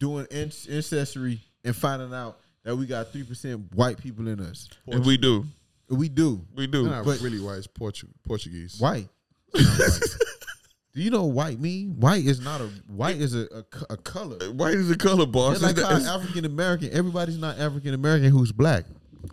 [0.00, 4.68] doing ancestry and finding out that we got three percent white people in us.
[4.88, 5.44] And we do,
[5.88, 6.88] We do we they're do.
[6.90, 7.58] not but- really white.
[7.58, 8.80] It's Portu- Portuguese.
[8.80, 9.08] white.
[10.94, 11.96] Do you know what white mean?
[11.98, 13.64] White is not a white is a, a,
[13.94, 14.36] a color.
[14.52, 15.60] White is a color, boss.
[15.60, 16.90] It's like how African American.
[16.92, 18.84] Everybody's not African American who's black.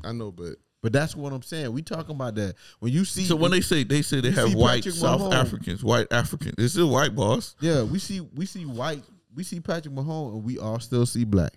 [0.03, 1.71] I know, but But that's what I'm saying.
[1.71, 3.23] We talking about that when you see.
[3.23, 5.33] so when they say they say they have white Patrick South Mahomes.
[5.33, 6.55] Africans, white Africans.
[6.57, 7.55] It's still white, boss.
[7.59, 9.03] yeah, we see we see white.
[9.33, 11.53] We see Patrick Mahomes, and we all still see black.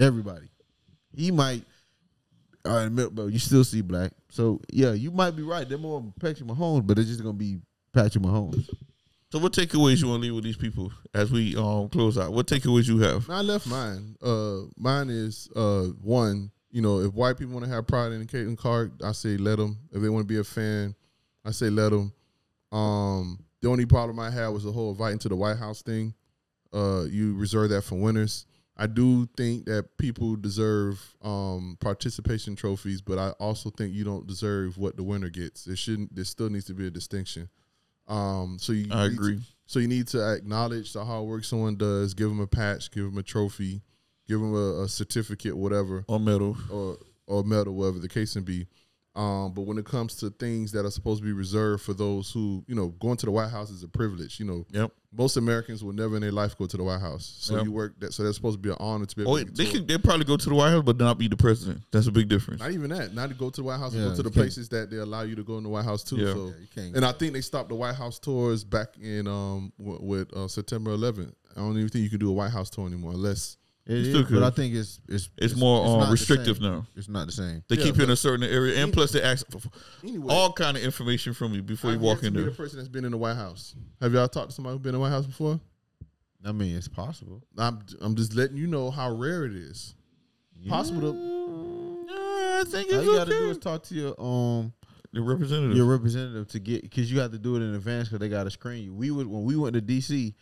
[0.00, 0.46] Everybody.
[1.14, 1.64] He might.
[2.64, 4.12] All right, but you still see black.
[4.30, 5.68] So yeah, you might be right.
[5.68, 7.58] They're more Patrick Mahomes, but it's just gonna be
[7.92, 8.68] Patrick Mahomes.
[9.32, 12.32] So what takeaways you want to leave with these people as we um close out?
[12.32, 13.28] What takeaways you have?
[13.28, 14.14] I left mine.
[14.22, 16.52] Uh, mine is uh one.
[16.74, 19.58] You know, if white people want to have pride in Caitlin Clark, I say let
[19.58, 19.78] them.
[19.92, 20.96] If they want to be a fan,
[21.44, 22.12] I say let them.
[22.72, 26.14] Um, the only problem I had was the whole inviting to the White House thing.
[26.72, 28.46] Uh, you reserve that for winners.
[28.76, 34.26] I do think that people deserve um, participation trophies, but I also think you don't
[34.26, 35.64] deserve what the winner gets.
[35.66, 36.12] There shouldn't.
[36.12, 37.48] There still needs to be a distinction.
[38.08, 39.40] Um, so you I to- agree.
[39.66, 42.14] so you need to acknowledge the hard work someone does.
[42.14, 42.90] Give them a patch.
[42.90, 43.80] Give them a trophy.
[44.26, 46.56] Give them a, a certificate, whatever, Or medal.
[46.70, 48.66] or or medal, whatever the case may be.
[49.16, 52.32] Um, but when it comes to things that are supposed to be reserved for those
[52.32, 54.40] who, you know, going to the White House is a privilege.
[54.40, 54.90] You know, Yep.
[55.12, 57.36] most Americans will never in their life go to the White House.
[57.38, 57.64] So Yep.
[57.64, 58.12] you work that.
[58.12, 59.96] So that's supposed to be an honor to be able Oh, to they could they
[59.98, 61.82] probably go to the White House, but not be the president.
[61.92, 62.60] That's a big difference.
[62.60, 63.14] Not even that.
[63.14, 64.96] Not to go to the White House, Yeah, and go to the places that they
[64.96, 66.16] allow you to go in the White House too.
[66.16, 66.32] Yeah.
[66.34, 70.00] So, Yeah, and I think they stopped the White House tours back in um w-
[70.02, 71.32] with uh, September 11th.
[71.56, 74.04] I don't even think you can do a White House tour anymore unless It You
[74.04, 74.34] still is, could.
[74.40, 76.86] but I think it's it's It's more, um, restrictive now.
[76.96, 77.62] It's not the same.
[77.68, 79.60] They Yeah, keep you in a certain area, and plus they ask for
[80.02, 80.32] anyway.
[80.32, 82.52] all kind of information from you before you I've walk yet in to meet there.
[82.52, 83.74] a person that's been in the White House.
[84.00, 85.60] Have y'all talked to somebody who's been in the White House before?
[86.46, 87.42] I mean, it's possible.
[87.58, 89.94] I'm I'm just letting you know how rare it is.
[90.68, 94.18] Possible to Yeah, I think All it's you got to do is talk to your
[94.20, 94.72] um
[95.12, 95.76] The representative.
[95.76, 98.44] your representative to get because you have to do it in advance because they got
[98.44, 98.94] to screen you.
[98.94, 100.34] We would when we went to DC,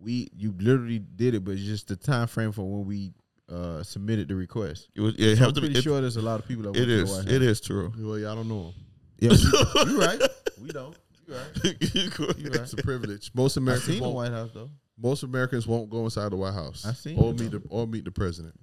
[0.00, 3.12] we you literally did it, but it's just the time frame for when we
[3.50, 4.88] uh submitted the request.
[4.94, 6.38] it was, yeah, it So have I'm to be- pretty it- sure there's a lot
[6.40, 7.12] of people that it went to the.
[7.12, 7.50] White It House.
[7.50, 7.92] is true.
[7.98, 8.74] well, y'all don't know them.
[9.20, 10.22] Yeah, you, you right.
[10.62, 10.96] We don't.
[11.26, 11.64] You right.
[11.94, 12.60] You right.
[12.60, 13.30] It's a privilege.
[13.34, 14.14] Most I Americans seen won't.
[14.14, 14.70] White House though.
[15.00, 16.84] Most Americans won't go inside the White House.
[16.86, 18.54] I seen or meet the or meet the president.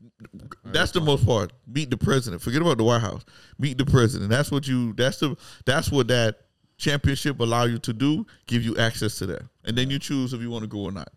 [0.66, 1.52] That's the most part.
[1.68, 2.42] Meet the president.
[2.42, 3.24] Forget about the White House.
[3.58, 4.30] Meet the president.
[4.30, 4.94] That's what you.
[4.94, 5.36] That's the.
[5.66, 6.40] That's what that
[6.78, 8.26] championship allow you to do.
[8.48, 10.92] Give you access to that, and then you choose if you want to go or
[10.92, 11.10] not.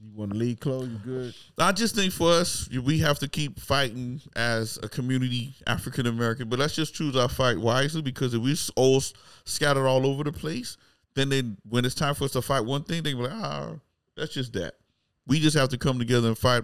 [0.00, 0.88] You want to leave clothes?
[0.90, 1.34] You good?
[1.58, 6.48] I just think for us, we have to keep fighting as a community, African American.
[6.48, 9.02] But let's just choose our fight wisely because if we s- all
[9.44, 10.76] scattered all over the place,
[11.14, 13.72] then they, when it's time for us to fight one thing, they be like, ah,
[14.16, 14.74] that's just that.
[15.26, 16.62] We just have to come together and fight,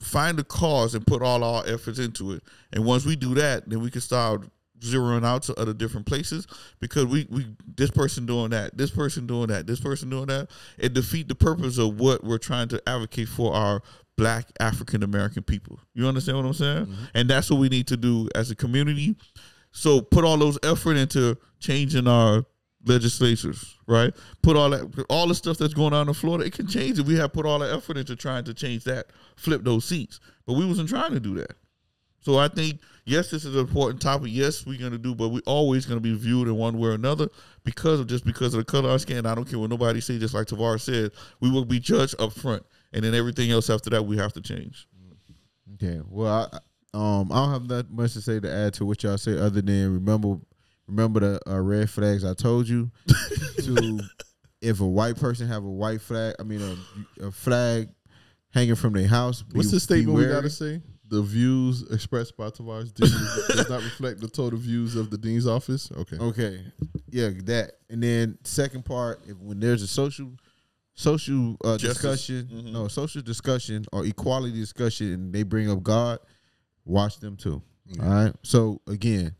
[0.00, 2.44] find the cause and put all our efforts into it.
[2.72, 4.46] And once we do that, then we can start
[4.80, 6.46] zeroing out to other different places
[6.80, 7.46] because we we
[7.76, 10.48] this person doing that, this person doing that, this person doing that,
[10.78, 13.82] it defeat the purpose of what we're trying to advocate for our
[14.16, 15.80] black African American people.
[15.94, 16.86] You understand what I'm saying?
[16.86, 17.04] Mm-hmm.
[17.14, 19.16] And that's what we need to do as a community.
[19.72, 22.44] So put all those effort into changing our
[22.86, 24.14] legislatures, right?
[24.42, 27.06] Put all that all the stuff that's going on in Florida, it can change it.
[27.06, 29.06] We have put all the effort into trying to change that,
[29.36, 30.20] flip those seats.
[30.46, 31.56] But we wasn't trying to do that.
[32.24, 34.28] So I think yes, this is an important topic.
[34.30, 37.28] Yes, we're gonna do, but we're always gonna be viewed in one way or another
[37.64, 39.26] because of just because of the color of our skin.
[39.26, 40.18] I don't care what nobody say.
[40.18, 41.10] Just like Tavar said,
[41.40, 42.64] we will be judged up front,
[42.94, 44.88] and then everything else after that we have to change.
[45.74, 46.00] Okay.
[46.08, 46.58] Well, I,
[46.96, 49.60] um, I don't have that much to say to add to what y'all say, other
[49.60, 50.38] than remember,
[50.86, 52.90] remember the uh, red flags I told you.
[53.58, 54.00] to
[54.62, 56.62] if a white person have a white flag, I mean
[57.20, 57.90] a, a flag
[58.54, 59.42] hanging from their house.
[59.42, 60.80] be- What's the statement we gotta say?
[61.14, 63.08] The views expressed by Tavares Dean
[63.56, 65.88] does not reflect the total views of the dean's office.
[65.96, 66.16] Okay.
[66.18, 66.60] Okay,
[67.08, 67.74] yeah, that.
[67.88, 70.32] And then second part, if when there's a social
[70.94, 72.02] social uh, Justice.
[72.02, 76.18] discussion, no social discussion or equality discussion, and they bring up God,
[76.84, 77.62] watch them too.
[78.02, 78.32] All right.
[78.42, 79.36] So again,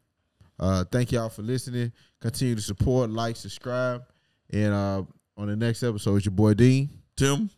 [0.60, 1.90] uh, thank y'all for listening.
[2.20, 4.04] Continue to support, like, subscribe,
[4.50, 5.02] and uh,
[5.36, 6.88] on the next episode, it's your boy Dean.
[7.16, 7.50] Tim.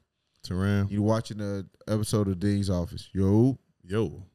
[0.43, 0.91] Teran.
[0.91, 3.11] You watching the episode of Dean's Office.
[3.13, 3.59] Yo.
[3.89, 4.27] Yo.